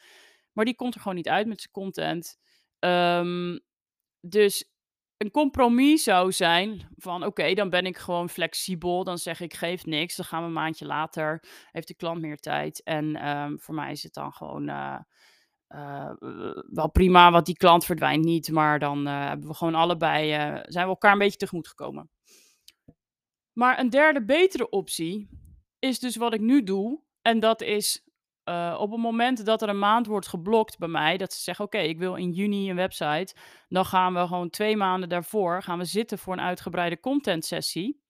Maar 0.51 0.65
die 0.65 0.75
komt 0.75 0.95
er 0.95 1.01
gewoon 1.01 1.15
niet 1.15 1.29
uit 1.29 1.47
met 1.47 1.61
zijn 1.61 1.73
content. 1.73 2.37
Um, 2.79 3.59
dus 4.19 4.74
een 5.17 5.31
compromis 5.31 6.03
zou 6.03 6.31
zijn 6.31 6.87
van 6.95 7.25
oké, 7.25 7.53
dan 7.53 7.69
ben 7.69 7.85
ik 7.85 7.97
gewoon 7.97 8.29
flexibel. 8.29 9.03
Dan 9.03 9.17
zeg 9.17 9.39
ik 9.39 9.53
geef 9.53 9.85
niks. 9.85 10.15
Dan 10.15 10.25
gaan 10.25 10.41
we 10.41 10.47
een 10.47 10.53
maandje 10.53 10.85
later. 10.85 11.43
Heeft 11.71 11.87
de 11.87 11.95
klant 11.95 12.21
meer 12.21 12.37
tijd. 12.37 12.83
En 12.83 13.29
um, 13.29 13.59
voor 13.59 13.75
mij 13.75 13.91
is 13.91 14.03
het 14.03 14.13
dan 14.13 14.33
gewoon 14.33 14.69
uh, 14.69 14.99
uh, 15.69 16.11
wel 16.69 16.91
prima, 16.91 17.31
want 17.31 17.45
die 17.45 17.57
klant 17.57 17.85
verdwijnt 17.85 18.25
niet. 18.25 18.51
Maar 18.51 18.79
dan 18.79 19.07
uh, 19.07 19.27
hebben 19.27 19.47
we 19.47 19.53
gewoon 19.53 19.75
allebei, 19.75 20.29
zijn 20.63 20.85
we 20.85 20.91
elkaar 20.91 21.11
een 21.11 21.17
beetje 21.17 21.37
tegemoet 21.37 21.67
gekomen. 21.67 22.09
Maar 23.53 23.79
een 23.79 23.89
derde 23.89 24.25
betere 24.25 24.69
optie 24.69 25.29
is 25.79 25.99
dus 25.99 26.15
wat 26.15 26.33
ik 26.33 26.41
nu 26.41 26.63
doe. 26.63 27.03
En 27.21 27.39
dat 27.39 27.61
is 27.61 28.04
uh, 28.49 28.75
op 28.79 28.91
het 28.91 28.99
moment 28.99 29.45
dat 29.45 29.61
er 29.61 29.69
een 29.69 29.79
maand 29.79 30.07
wordt 30.07 30.27
geblokt 30.27 30.77
bij 30.77 30.87
mij, 30.87 31.17
dat 31.17 31.33
ze 31.33 31.41
zeggen: 31.41 31.65
Oké, 31.65 31.77
ik 31.77 31.97
wil 31.97 32.15
in 32.15 32.31
juni 32.31 32.69
een 32.69 32.75
website. 32.75 33.35
Dan 33.67 33.85
gaan 33.85 34.13
we 34.13 34.19
gewoon 34.19 34.49
twee 34.49 34.77
maanden 34.77 35.09
daarvoor 35.09 35.63
gaan 35.63 35.77
we 35.77 35.85
zitten 35.85 36.17
voor 36.17 36.33
een 36.33 36.41
uitgebreide 36.41 36.99
content 36.99 37.45
sessie. 37.45 38.03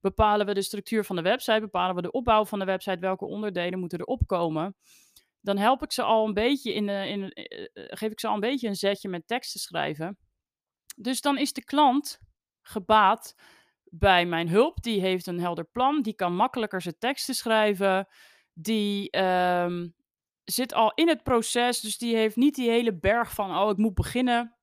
Bepalen 0.00 0.46
we 0.46 0.54
de 0.54 0.62
structuur 0.62 1.04
van 1.04 1.16
de 1.16 1.22
website, 1.22 1.60
bepalen 1.60 1.94
we 1.94 2.02
de 2.02 2.10
opbouw 2.10 2.44
van 2.44 2.58
de 2.58 2.64
website, 2.64 2.98
welke 2.98 3.24
onderdelen 3.24 3.78
moeten 3.78 4.00
erop 4.00 4.26
komen. 4.26 4.76
Dan 5.40 5.58
help 5.58 5.82
ik 5.82 5.92
ze 5.92 6.02
al 6.02 6.26
een 6.26 6.34
beetje 6.34 6.74
in, 6.74 6.86
de, 6.86 7.08
in 7.08 7.20
uh, 7.20 7.66
geef 7.74 8.10
ik 8.10 8.20
ze 8.20 8.28
al 8.28 8.34
een 8.34 8.40
beetje 8.40 8.68
een 8.68 8.74
zetje 8.74 9.08
met 9.08 9.26
tekst 9.26 9.52
te 9.52 9.58
schrijven. 9.58 10.18
Dus 10.96 11.20
dan 11.20 11.38
is 11.38 11.52
de 11.52 11.64
klant 11.64 12.18
gebaat 12.62 13.34
bij 13.84 14.26
mijn 14.26 14.48
hulp. 14.48 14.82
Die 14.82 15.00
heeft 15.00 15.26
een 15.26 15.40
helder 15.40 15.64
plan, 15.64 16.02
die 16.02 16.14
kan 16.14 16.34
makkelijker 16.34 16.82
zijn 16.82 16.98
teksten 16.98 17.34
schrijven. 17.34 18.08
Die 18.52 19.18
um, 19.18 19.94
zit 20.44 20.74
al 20.74 20.92
in 20.94 21.08
het 21.08 21.22
proces, 21.22 21.80
dus 21.80 21.98
die 21.98 22.16
heeft 22.16 22.36
niet 22.36 22.54
die 22.54 22.70
hele 22.70 22.98
berg 22.98 23.34
van, 23.34 23.56
oh, 23.56 23.70
ik 23.70 23.76
moet 23.76 23.94
beginnen. 23.94 24.56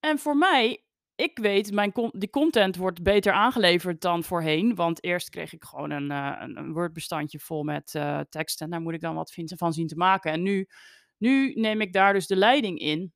En 0.00 0.18
voor 0.18 0.36
mij, 0.36 0.84
ik 1.14 1.38
weet, 1.38 1.72
mijn 1.72 1.92
die 2.10 2.30
content 2.30 2.76
wordt 2.76 3.02
beter 3.02 3.32
aangeleverd 3.32 4.00
dan 4.00 4.24
voorheen. 4.24 4.74
Want 4.74 5.04
eerst 5.04 5.28
kreeg 5.28 5.52
ik 5.52 5.64
gewoon 5.64 5.90
een, 5.90 6.10
uh, 6.10 6.36
een 6.38 6.72
Word-bestandje 6.72 7.38
vol 7.38 7.62
met 7.62 7.94
uh, 7.94 8.20
tekst. 8.28 8.60
En 8.60 8.70
daar 8.70 8.80
moet 8.80 8.94
ik 8.94 9.00
dan 9.00 9.14
wat 9.14 9.34
van 9.46 9.72
zien 9.72 9.86
te 9.86 9.96
maken. 9.96 10.32
En 10.32 10.42
nu, 10.42 10.66
nu 11.18 11.52
neem 11.54 11.80
ik 11.80 11.92
daar 11.92 12.12
dus 12.12 12.26
de 12.26 12.36
leiding 12.36 12.78
in. 12.78 13.12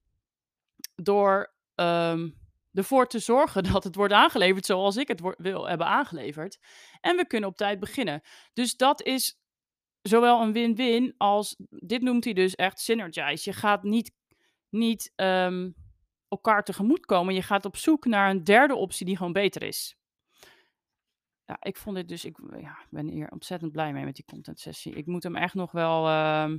Door 0.94 1.54
um, 1.74 2.38
ervoor 2.72 3.06
te 3.06 3.18
zorgen 3.18 3.62
dat 3.72 3.84
het 3.84 3.94
wordt 3.94 4.12
aangeleverd 4.12 4.66
zoals 4.66 4.96
ik 4.96 5.08
het 5.08 5.34
wil 5.36 5.68
hebben 5.68 5.86
aangeleverd. 5.86 6.58
En 7.00 7.16
we 7.16 7.26
kunnen 7.26 7.48
op 7.48 7.56
tijd 7.56 7.80
beginnen. 7.80 8.20
Dus 8.52 8.76
dat 8.76 9.02
is 9.02 9.39
zowel 10.02 10.42
een 10.42 10.52
win-win 10.52 11.14
als, 11.16 11.56
dit 11.68 12.02
noemt 12.02 12.24
hij 12.24 12.32
dus 12.32 12.54
echt 12.54 12.80
synergize. 12.80 13.50
Je 13.50 13.56
gaat 13.56 13.82
niet, 13.82 14.12
niet 14.68 15.12
um, 15.16 15.74
elkaar 16.28 16.64
tegemoet 16.64 17.06
komen. 17.06 17.34
Je 17.34 17.42
gaat 17.42 17.64
op 17.64 17.76
zoek 17.76 18.04
naar 18.04 18.30
een 18.30 18.44
derde 18.44 18.74
optie 18.74 19.06
die 19.06 19.16
gewoon 19.16 19.32
beter 19.32 19.62
is. 19.62 19.98
Ik 21.60 21.76
vond 21.76 21.96
dit 21.96 22.08
dus, 22.08 22.24
ik 22.24 22.38
ja, 22.58 22.78
ben 22.90 23.08
hier 23.08 23.30
ontzettend 23.30 23.72
blij 23.72 23.92
mee 23.92 24.04
met 24.04 24.14
die 24.14 24.24
content 24.24 24.60
sessie. 24.60 24.94
Ik 24.94 25.06
moet 25.06 25.22
hem 25.22 25.36
echt 25.36 25.54
nog 25.54 25.72
wel, 25.72 26.08
uh, 26.08 26.50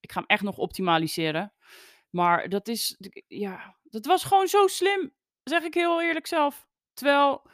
ik 0.00 0.12
ga 0.12 0.18
hem 0.18 0.28
echt 0.28 0.42
nog 0.42 0.58
optimaliseren. 0.58 1.52
Maar 2.10 2.48
dat 2.48 2.68
is, 2.68 2.96
ja, 3.26 3.76
dat 3.82 4.06
was 4.06 4.24
gewoon 4.24 4.48
zo 4.48 4.66
slim, 4.66 5.12
zeg 5.42 5.62
ik 5.62 5.74
heel 5.74 6.02
eerlijk 6.02 6.26
zelf. 6.26 6.66
Terwijl 6.92 7.50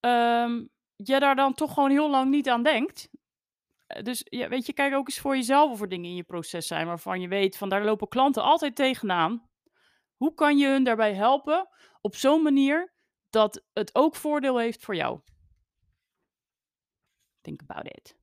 um, 0.00 0.70
je 0.96 1.18
daar 1.20 1.36
dan 1.36 1.54
toch 1.54 1.74
gewoon 1.74 1.90
heel 1.90 2.10
lang 2.10 2.30
niet 2.30 2.48
aan 2.48 2.62
denkt. 2.62 3.08
Eh, 3.86 4.02
dus 4.02 4.22
ja, 4.24 4.48
weet 4.48 4.66
je, 4.66 4.72
kijk 4.72 4.94
ook 4.94 5.06
eens 5.08 5.18
voor 5.18 5.36
jezelf 5.36 5.70
of 5.70 5.80
er 5.80 5.88
dingen 5.88 6.10
in 6.10 6.16
je 6.16 6.22
proces 6.22 6.66
zijn 6.66 6.86
waarvan 6.86 7.20
je 7.20 7.28
weet 7.28 7.56
van 7.56 7.68
daar 7.68 7.84
lopen 7.84 8.08
klanten 8.08 8.42
altijd 8.42 8.76
tegenaan. 8.76 9.48
Hoe 10.16 10.34
kan 10.34 10.58
je 10.58 10.66
hun 10.66 10.84
daarbij 10.84 11.14
helpen 11.14 11.68
op 12.00 12.14
zo'n 12.14 12.42
manier 12.42 12.94
dat 13.30 13.64
het 13.72 13.94
ook 13.94 14.14
voordeel 14.16 14.58
heeft 14.58 14.84
voor 14.84 14.96
jou? 14.96 15.20
Think 17.40 17.60
about 17.60 17.86
it. 17.86 18.16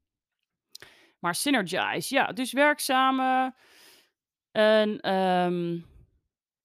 Maar 1.20 1.36
synergize, 1.36 2.16
ja, 2.16 2.26
dus 2.26 2.52
werk 2.52 2.80
samen 2.80 3.56
en 4.52 5.14
um, 5.14 5.86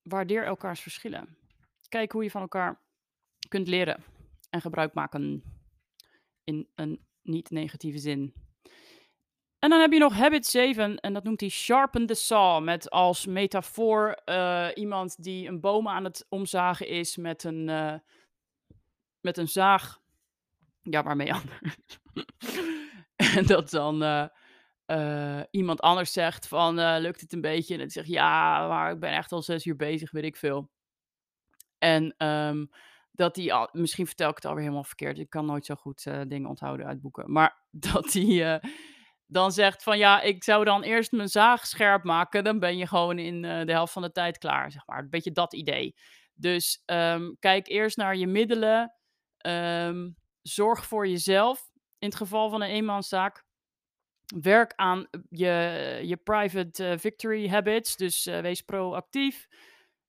waardeer 0.03 0.45
elkaars 0.45 0.81
verschillen. 0.81 1.37
Kijk 1.89 2.13
hoe 2.13 2.23
je 2.23 2.31
van 2.31 2.41
elkaar 2.41 2.81
kunt 3.49 3.69
leren 3.69 4.05
en 4.51 4.61
gebruik 4.61 4.95
maken 4.95 5.43
in 6.45 6.69
een 6.75 7.07
niet 7.23 7.51
negatieve 7.51 7.99
zin. 7.99 8.48
En 9.59 9.71
dan 9.71 9.81
heb 9.81 9.93
je 9.93 9.99
nog 9.99 10.15
habit 10.15 10.47
7 10.47 11.01
en 11.01 11.13
dat 11.13 11.25
noemt 11.25 11.41
hij 11.41 11.49
sharpen 11.49 12.07
the 12.07 12.15
saw. 12.15 12.63
Met 12.63 12.91
als 12.91 13.27
metafoor 13.27 14.21
uh, 14.25 14.69
iemand 14.75 15.23
die 15.23 15.49
een 15.49 15.61
boom 15.61 15.89
aan 15.89 16.05
het 16.05 16.27
omzagen 16.29 16.87
is 16.89 17.17
met 17.17 17.45
een, 17.45 17.69
uh, 17.69 17.95
met 19.21 19.37
een 19.37 19.49
zaag. 19.49 19.99
Ja, 20.83 21.03
waarmee 21.03 21.33
anders. 21.41 21.99
en 23.17 23.47
dat 23.47 23.71
dan 23.71 24.03
uh, 24.87 25.41
iemand 25.51 25.81
anders 25.81 26.13
zegt 26.13 26.49
van 26.49 27.01
lukt 27.01 27.21
het 27.21 27.33
een 27.33 27.41
beetje? 27.41 27.75
En 27.75 27.81
dan 27.81 27.91
zegt 27.91 28.09
ja, 28.09 28.69
maar 28.69 28.93
ik 28.93 29.01
ben 29.01 29.13
echt 29.13 29.33
al 29.33 29.43
zes 29.43 29.65
uur 29.65 29.77
bezig, 29.77 30.11
weet 30.11 30.25
ik 30.25 30.37
veel. 30.37 30.71
En 31.79 32.27
um, 32.27 32.71
dat 33.13 33.37
hij 33.37 33.53
al, 33.53 33.69
misschien 33.73 34.07
vertel 34.07 34.29
ik 34.29 34.37
het 34.37 34.45
alweer 34.45 34.63
helemaal 34.63 34.85
verkeerd. 34.85 35.19
Ik 35.19 35.31
kan 35.31 35.47
nooit 35.47 35.67
zo 35.67 35.75
goed 35.75 36.03
dingen 36.29 36.49
onthouden 36.49 36.87
uit 36.87 37.01
boeken. 37.01 37.33
Maar 37.33 37.63
dat 37.71 38.13
hij 38.13 38.61
dan 39.31 39.53
zegt 39.53 39.83
van 39.83 39.99
ja, 39.99 40.21
ik 40.21 40.45
zou 40.45 40.65
dan 40.65 40.83
eerst 40.83 41.13
mijn 41.13 41.29
zaag 41.29 41.67
scherp 41.67 42.05
maken. 42.05 42.45
Dan 42.45 42.59
ben 42.59 42.77
je 42.77 42.87
gewoon 42.87 43.19
in 43.19 43.43
uh, 43.43 43.65
de 43.65 43.73
helft 43.73 43.93
van 43.93 44.03
de 44.03 44.13
tijd 44.13 44.39
klaar, 44.39 44.71
zeg 44.71 44.87
maar. 44.87 44.99
Een 44.99 45.11
beetje 45.11 45.33
dat 45.33 45.55
idee. 45.55 45.95
Dus 46.35 46.83
um, 46.87 47.37
kijk 47.39 47.69
eerst 47.69 47.97
naar 47.97 48.17
je 48.17 48.27
middelen. 48.27 48.95
Um, 49.47 50.17
zorg 50.43 50.87
voor 50.87 51.09
jezelf. 51.09 51.71
In 51.99 52.09
het 52.09 52.17
geval 52.17 52.51
van 52.51 52.63
een 52.63 52.69
eenmanszaak. 52.69 53.45
Werk 54.41 54.73
aan 54.77 55.09
je, 55.29 56.01
je 56.03 56.17
private 56.17 56.91
uh, 56.91 56.99
victory 56.99 57.49
habits. 57.49 57.97
Dus 57.97 58.25
wees 58.25 58.63
proactief. 58.63 59.47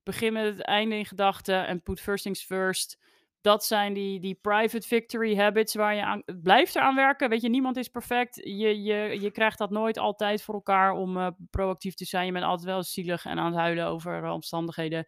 Begin 0.03 0.34
met 0.34 0.45
het 0.45 0.62
einde 0.62 0.95
in 0.95 1.05
gedachten 1.05 1.67
en 1.67 1.84
put 1.84 2.01
first 2.01 2.23
things 2.23 2.43
first 2.43 2.97
dat 3.41 3.65
zijn 3.65 3.93
die, 3.93 4.19
die 4.19 4.36
private 4.41 4.88
victory 4.88 5.36
habits 5.38 5.75
waar 5.75 5.95
je 5.95 6.04
aan 6.04 6.23
blijft 6.41 6.75
eraan 6.75 6.95
werken. 6.95 7.30
Weet 7.30 7.41
je, 7.41 7.49
niemand 7.49 7.78
is 7.78 7.88
perfect. 7.88 8.36
Je, 8.36 8.84
je, 8.84 9.21
je 9.21 9.32
krijgt 9.32 9.58
dat 9.58 9.69
nooit 9.69 9.97
altijd 9.97 10.41
voor 10.43 10.54
elkaar 10.54 10.91
om 10.91 11.17
uh, 11.17 11.28
proactief 11.49 11.93
te 11.93 12.06
zijn. 12.06 12.25
Je 12.25 12.32
bent 12.32 12.45
altijd 12.45 12.67
wel 12.67 12.84
zielig 12.84 13.25
en 13.25 13.39
aan 13.39 13.45
het 13.45 13.56
huilen 13.56 13.86
over 13.86 14.23
uh, 14.23 14.34
omstandigheden. 14.34 15.06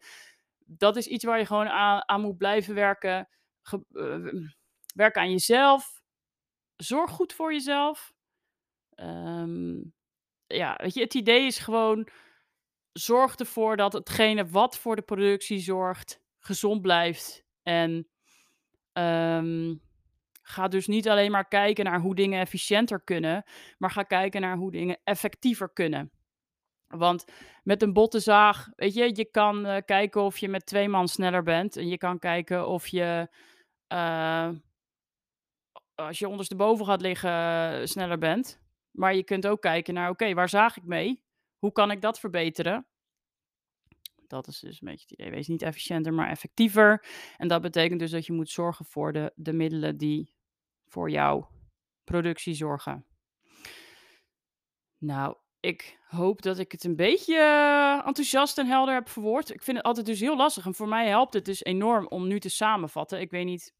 Dat 0.66 0.96
is 0.96 1.06
iets 1.06 1.24
waar 1.24 1.38
je 1.38 1.46
gewoon 1.46 1.68
aan, 1.68 2.08
aan 2.08 2.20
moet 2.20 2.36
blijven 2.36 2.74
werken. 2.74 3.28
Ge, 3.62 3.84
uh, 3.90 4.48
werk 4.94 5.16
aan 5.16 5.30
jezelf. 5.30 6.02
Zorg 6.76 7.10
goed 7.10 7.32
voor 7.32 7.52
jezelf. 7.52 8.12
Um, 8.94 9.94
ja, 10.46 10.78
weet 10.82 10.94
je, 10.94 11.00
het 11.00 11.14
idee 11.14 11.46
is 11.46 11.58
gewoon: 11.58 12.08
zorg 12.92 13.36
ervoor 13.36 13.76
dat 13.76 13.92
hetgene 13.92 14.46
wat 14.46 14.78
voor 14.78 14.96
de 14.96 15.02
productie 15.02 15.58
zorgt, 15.58 16.20
gezond 16.38 16.82
blijft. 16.82 17.44
En 17.62 18.06
Um, 18.92 19.80
ga 20.42 20.68
dus 20.68 20.86
niet 20.86 21.08
alleen 21.08 21.30
maar 21.30 21.48
kijken 21.48 21.84
naar 21.84 22.00
hoe 22.00 22.14
dingen 22.14 22.40
efficiënter 22.40 23.00
kunnen, 23.00 23.44
maar 23.78 23.90
ga 23.90 24.02
kijken 24.02 24.40
naar 24.40 24.56
hoe 24.56 24.70
dingen 24.70 25.00
effectiever 25.04 25.72
kunnen. 25.72 26.10
Want 26.86 27.24
met 27.62 27.82
een 27.82 27.92
botte 27.92 28.20
zaag, 28.20 28.68
weet 28.76 28.94
je, 28.94 29.10
je 29.14 29.24
kan 29.30 29.66
uh, 29.66 29.76
kijken 29.84 30.22
of 30.22 30.38
je 30.38 30.48
met 30.48 30.66
twee 30.66 30.88
man 30.88 31.08
sneller 31.08 31.42
bent. 31.42 31.76
En 31.76 31.88
je 31.88 31.98
kan 31.98 32.18
kijken 32.18 32.68
of 32.68 32.86
je, 32.86 33.28
uh, 33.92 34.50
als 35.94 36.18
je 36.18 36.28
ondersteboven 36.28 36.86
gaat 36.86 37.00
liggen, 37.00 37.30
uh, 37.80 37.86
sneller 37.86 38.18
bent. 38.18 38.60
Maar 38.90 39.14
je 39.14 39.24
kunt 39.24 39.46
ook 39.46 39.60
kijken 39.60 39.94
naar, 39.94 40.10
oké, 40.10 40.34
waar 40.34 40.48
zaag 40.48 40.76
ik 40.76 40.84
mee? 40.84 41.24
Hoe 41.58 41.72
kan 41.72 41.90
ik 41.90 42.00
dat 42.00 42.20
verbeteren? 42.20 42.86
Dat 44.32 44.46
is 44.46 44.58
dus 44.58 44.80
een 44.80 44.88
beetje 44.88 45.06
het 45.08 45.18
idee. 45.18 45.30
Wees 45.30 45.48
niet 45.48 45.62
efficiënter, 45.62 46.14
maar 46.14 46.28
effectiever. 46.28 47.04
En 47.36 47.48
dat 47.48 47.62
betekent 47.62 48.00
dus 48.00 48.10
dat 48.10 48.26
je 48.26 48.32
moet 48.32 48.50
zorgen 48.50 48.84
voor 48.84 49.12
de, 49.12 49.32
de 49.34 49.52
middelen 49.52 49.96
die 49.96 50.34
voor 50.86 51.10
jouw 51.10 51.48
productie 52.04 52.54
zorgen. 52.54 53.06
Nou, 54.98 55.36
ik 55.60 55.98
hoop 56.06 56.42
dat 56.42 56.58
ik 56.58 56.72
het 56.72 56.84
een 56.84 56.96
beetje 56.96 57.36
eh, 57.36 58.06
enthousiast 58.06 58.58
en 58.58 58.66
helder 58.66 58.94
heb 58.94 59.08
verwoord. 59.08 59.54
Ik 59.54 59.62
vind 59.62 59.76
het 59.76 59.86
altijd 59.86 60.06
dus 60.06 60.20
heel 60.20 60.36
lastig. 60.36 60.66
En 60.66 60.74
voor 60.74 60.88
mij 60.88 61.08
helpt 61.08 61.34
het 61.34 61.44
dus 61.44 61.64
enorm 61.64 62.06
om 62.06 62.26
nu 62.26 62.40
te 62.40 62.48
samenvatten. 62.48 63.20
Ik 63.20 63.30
weet 63.30 63.44
niet 63.44 63.74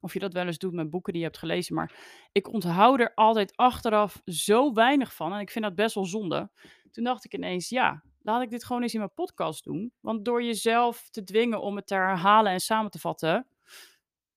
of 0.00 0.12
je 0.12 0.18
dat 0.18 0.32
wel 0.32 0.46
eens 0.46 0.58
doet 0.58 0.72
met 0.72 0.90
boeken 0.90 1.12
die 1.12 1.22
je 1.22 1.28
hebt 1.28 1.38
gelezen. 1.38 1.74
Maar 1.74 1.92
ik 2.32 2.52
onthoud 2.52 3.00
er 3.00 3.14
altijd 3.14 3.56
achteraf 3.56 4.20
zo 4.24 4.72
weinig 4.72 5.14
van. 5.14 5.32
En 5.32 5.40
ik 5.40 5.50
vind 5.50 5.64
dat 5.64 5.74
best 5.74 5.94
wel 5.94 6.04
zonde. 6.04 6.50
Toen 6.90 7.04
dacht 7.04 7.24
ik 7.24 7.34
ineens, 7.34 7.68
ja, 7.68 8.02
laat 8.22 8.42
ik 8.42 8.50
dit 8.50 8.64
gewoon 8.64 8.82
eens 8.82 8.92
in 8.92 8.98
mijn 8.98 9.14
podcast 9.14 9.64
doen. 9.64 9.92
Want 10.00 10.24
door 10.24 10.42
jezelf 10.42 11.08
te 11.10 11.24
dwingen 11.24 11.60
om 11.60 11.76
het 11.76 11.86
te 11.86 11.94
herhalen 11.94 12.52
en 12.52 12.60
samen 12.60 12.90
te 12.90 12.98
vatten, 12.98 13.46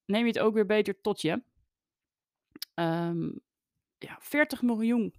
neem 0.06 0.22
je 0.22 0.28
het 0.32 0.39
ook 0.39 0.54
weer 0.54 0.65
beter 0.65 1.02
tot 1.02 1.22
je. 1.22 1.44
Um, 2.76 3.41
ja, 3.98 4.17
40 4.20 4.62
miljoen 4.62 5.13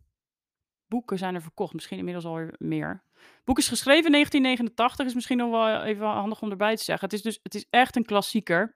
boeken 0.87 1.19
zijn 1.19 1.35
er 1.35 1.43
verkocht. 1.43 1.75
Misschien 1.75 1.99
inmiddels 1.99 2.25
al 2.25 2.49
meer. 2.59 3.05
boek 3.45 3.59
is 3.59 3.69
geschreven 3.69 4.05
in 4.05 4.13
1989. 4.13 5.07
Is 5.07 5.15
misschien 5.15 5.37
nog 5.37 5.51
wel 5.51 5.83
even 5.83 6.07
handig 6.07 6.43
om 6.43 6.51
erbij 6.51 6.77
te 6.77 6.85
zeggen. 6.85 7.09
Het 7.09 7.17
is 7.17 7.23
dus 7.23 7.41
het 7.43 7.55
is 7.55 7.67
echt 7.71 7.97
een 7.97 8.05
klassieker. 8.05 8.75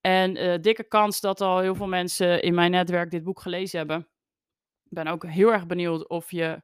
En 0.00 0.36
uh, 0.36 0.54
dikke 0.60 0.84
kans 0.88 1.20
dat 1.20 1.40
al 1.40 1.58
heel 1.58 1.74
veel 1.74 1.86
mensen 1.86 2.42
in 2.42 2.54
mijn 2.54 2.70
netwerk 2.70 3.10
dit 3.10 3.22
boek 3.22 3.40
gelezen 3.40 3.78
hebben. 3.78 4.08
Ik 4.84 4.90
ben 4.90 5.06
ook 5.06 5.26
heel 5.26 5.52
erg 5.52 5.66
benieuwd 5.66 6.08
of 6.08 6.30
je 6.30 6.62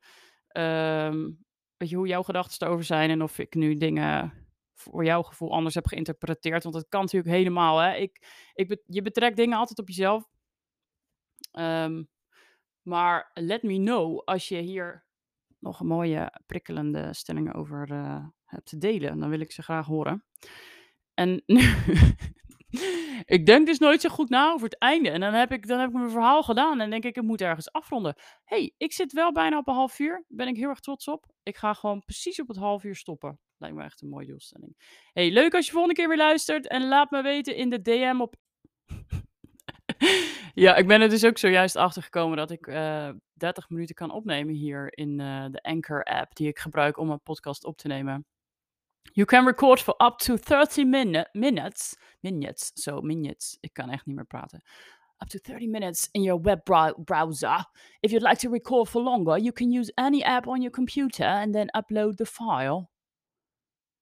um, 0.52 1.44
weet 1.80 1.90
je, 1.90 1.96
hoe 1.96 2.06
jouw 2.06 2.22
gedachten 2.22 2.66
erover 2.66 2.84
zijn 2.84 3.10
en 3.10 3.22
of 3.22 3.38
ik 3.38 3.54
nu 3.54 3.74
dingen 3.74 4.32
voor 4.74 5.04
jouw 5.04 5.22
gevoel 5.22 5.52
anders 5.52 5.74
heb 5.74 5.86
geïnterpreteerd. 5.86 6.62
Want 6.62 6.74
dat 6.74 6.88
kan 6.88 7.00
natuurlijk 7.00 7.34
helemaal. 7.34 7.78
Hè? 7.78 7.94
Ik, 7.94 8.26
ik, 8.54 8.82
je 8.86 9.02
betrekt 9.02 9.36
dingen 9.36 9.58
altijd 9.58 9.78
op 9.78 9.88
jezelf. 9.88 10.28
Um, 11.58 12.08
Maar 12.82 13.30
let 13.34 13.62
me 13.62 13.76
know 13.76 14.20
als 14.24 14.48
je 14.48 14.58
hier 14.58 15.06
nog 15.58 15.80
een 15.80 15.86
mooie 15.86 16.40
prikkelende 16.46 17.14
stellingen 17.14 17.54
over 17.54 17.90
uh, 17.90 18.26
hebt 18.44 18.66
te 18.66 18.78
delen. 18.78 19.18
Dan 19.18 19.28
wil 19.28 19.40
ik 19.40 19.52
ze 19.52 19.62
graag 19.62 19.86
horen. 19.86 20.24
En 21.14 21.42
ik 23.36 23.46
denk 23.46 23.66
dus 23.66 23.78
nooit 23.78 24.00
zo 24.00 24.08
goed 24.08 24.28
na 24.28 24.52
over 24.52 24.64
het 24.64 24.78
einde. 24.78 25.10
En 25.10 25.20
dan 25.20 25.32
heb 25.32 25.52
ik, 25.52 25.66
dan 25.66 25.78
heb 25.78 25.88
ik 25.88 25.94
mijn 25.94 26.10
verhaal 26.10 26.42
gedaan 26.42 26.80
en 26.80 26.90
denk 26.90 27.04
ik, 27.04 27.16
ik 27.16 27.22
moet 27.22 27.40
ergens 27.40 27.72
afronden. 27.72 28.14
hey, 28.44 28.74
ik 28.76 28.92
zit 28.92 29.12
wel 29.12 29.32
bijna 29.32 29.58
op 29.58 29.68
een 29.68 29.74
half 29.74 29.98
uur. 29.98 30.24
Ben 30.28 30.48
ik 30.48 30.56
heel 30.56 30.68
erg 30.68 30.80
trots 30.80 31.08
op. 31.08 31.26
Ik 31.42 31.56
ga 31.56 31.72
gewoon 31.72 32.04
precies 32.04 32.40
op 32.40 32.48
het 32.48 32.56
half 32.56 32.84
uur 32.84 32.96
stoppen. 32.96 33.38
Lijkt 33.56 33.76
me 33.76 33.82
echt 33.82 34.02
een 34.02 34.08
mooie 34.08 34.26
doelstelling. 34.26 34.76
hey, 35.12 35.30
leuk 35.30 35.54
als 35.54 35.66
je 35.66 35.72
volgende 35.72 35.96
keer 35.96 36.08
weer 36.08 36.16
luistert. 36.16 36.68
En 36.68 36.88
laat 36.88 37.10
me 37.10 37.22
weten 37.22 37.56
in 37.56 37.70
de 37.70 37.82
DM 37.82 38.16
op... 38.20 38.34
ja, 40.54 40.76
ik 40.76 40.86
ben 40.86 41.00
er 41.00 41.08
dus 41.08 41.24
ook 41.24 41.38
zojuist 41.38 41.76
achter 41.76 42.02
gekomen 42.02 42.36
dat 42.36 42.50
ik 42.50 42.66
uh, 42.66 43.08
eh, 43.08 43.14
30 43.32 43.68
minuten 43.68 43.94
kan 43.94 44.10
opnemen 44.10 44.54
hier 44.54 44.98
in 44.98 45.18
uh, 45.20 45.44
de 45.50 45.62
Anchor 45.62 46.02
app 46.02 46.34
die 46.34 46.48
ik 46.48 46.58
gebruik 46.58 46.98
om 46.98 47.10
een 47.10 47.22
podcast 47.22 47.64
op 47.64 47.76
te 47.76 47.88
nemen. 47.88 48.26
You 49.20 49.26
can 49.26 49.44
record 49.44 49.80
for 49.80 49.94
up 50.00 50.18
to 50.20 50.38
30 50.38 50.84
minute, 50.84 51.28
minutes. 51.34 51.94
Minutes, 52.22 52.72
so 52.74 53.00
minutes. 53.02 53.56
Ik 53.60 53.72
kan 53.72 53.90
echt 53.90 54.06
niet 54.06 54.16
meer 54.16 54.26
praten. 54.26 54.62
Up 55.18 55.28
to 55.28 55.38
30 55.38 55.68
minutes 55.68 56.08
in 56.12 56.22
your 56.22 56.42
web 56.42 56.64
browser. 57.04 57.64
If 58.00 58.10
you'd 58.10 58.22
like 58.22 58.38
to 58.38 58.50
record 58.50 58.88
for 58.88 59.02
longer, 59.02 59.38
you 59.38 59.52
can 59.52 59.72
use 59.72 59.92
any 59.94 60.22
app 60.22 60.46
on 60.46 60.56
your 60.56 60.70
computer 60.70 61.26
and 61.26 61.52
then 61.52 61.68
upload 61.76 62.16
the 62.16 62.26
file. 62.26 62.88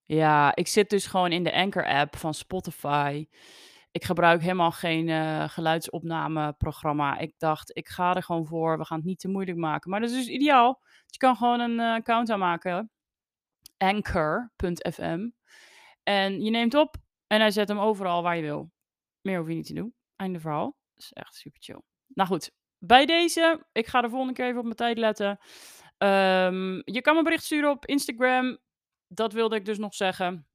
Ja, 0.04 0.54
ik 0.54 0.66
zit 0.66 0.90
dus 0.90 1.06
gewoon 1.06 1.32
in 1.32 1.44
de 1.44 1.52
Anchor-app 1.52 2.16
van 2.16 2.34
Spotify. 2.34 3.26
Ik 3.90 4.04
gebruik 4.04 4.40
helemaal 4.40 4.72
geen 4.72 5.08
uh, 5.08 5.48
geluidsopnameprogramma. 5.48 7.18
Ik 7.18 7.34
dacht, 7.38 7.76
ik 7.76 7.88
ga 7.88 8.14
er 8.14 8.22
gewoon 8.22 8.46
voor. 8.46 8.78
We 8.78 8.84
gaan 8.84 8.98
het 8.98 9.06
niet 9.06 9.20
te 9.20 9.28
moeilijk 9.28 9.58
maken. 9.58 9.90
Maar 9.90 10.00
dat 10.00 10.10
is 10.10 10.16
dus 10.16 10.28
ideaal. 10.28 10.82
Je 11.06 11.18
kan 11.18 11.36
gewoon 11.36 11.60
een 11.60 11.78
uh, 11.78 11.92
account 11.92 12.30
aanmaken 12.30 12.90
anchor.fm. 13.78 15.28
En 16.02 16.40
je 16.42 16.50
neemt 16.50 16.74
op 16.74 16.96
en 17.26 17.40
hij 17.40 17.50
zet 17.50 17.68
hem 17.68 17.78
overal 17.78 18.22
waar 18.22 18.36
je 18.36 18.42
wil. 18.42 18.70
Meer 19.20 19.38
hoef 19.38 19.48
je 19.48 19.54
niet 19.54 19.66
te 19.66 19.74
doen. 19.74 19.94
Einde 20.16 20.40
verhaal. 20.40 20.76
Dat 20.94 21.04
is 21.04 21.12
echt 21.12 21.34
super 21.34 21.62
chill. 21.62 21.82
Nou 22.06 22.28
goed, 22.28 22.50
bij 22.78 23.06
deze, 23.06 23.66
ik 23.72 23.86
ga 23.86 24.00
de 24.00 24.08
volgende 24.08 24.34
keer 24.34 24.46
even 24.46 24.58
op 24.58 24.64
mijn 24.64 24.76
tijd 24.76 24.98
letten. 24.98 25.38
Um, 25.98 26.82
je 26.84 27.00
kan 27.00 27.16
me 27.16 27.22
bericht 27.22 27.44
sturen 27.44 27.70
op 27.70 27.86
Instagram. 27.86 28.58
Dat 29.06 29.32
wilde 29.32 29.56
ik 29.56 29.64
dus 29.64 29.78
nog 29.78 29.94
zeggen. 29.94 30.48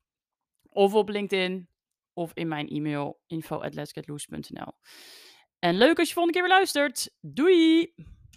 Of 0.69 0.93
op 0.93 1.09
LinkedIn. 1.09 1.67
Of 2.13 2.31
in 2.33 2.47
mijn 2.47 2.67
e-mail 2.67 3.21
info 3.27 3.61
at 3.61 3.75
En 5.59 5.77
leuk 5.77 5.99
als 5.99 6.07
je 6.07 6.13
volgende 6.13 6.39
keer 6.39 6.47
weer 6.47 6.57
luistert. 6.57 7.15
Doei! 7.21 7.93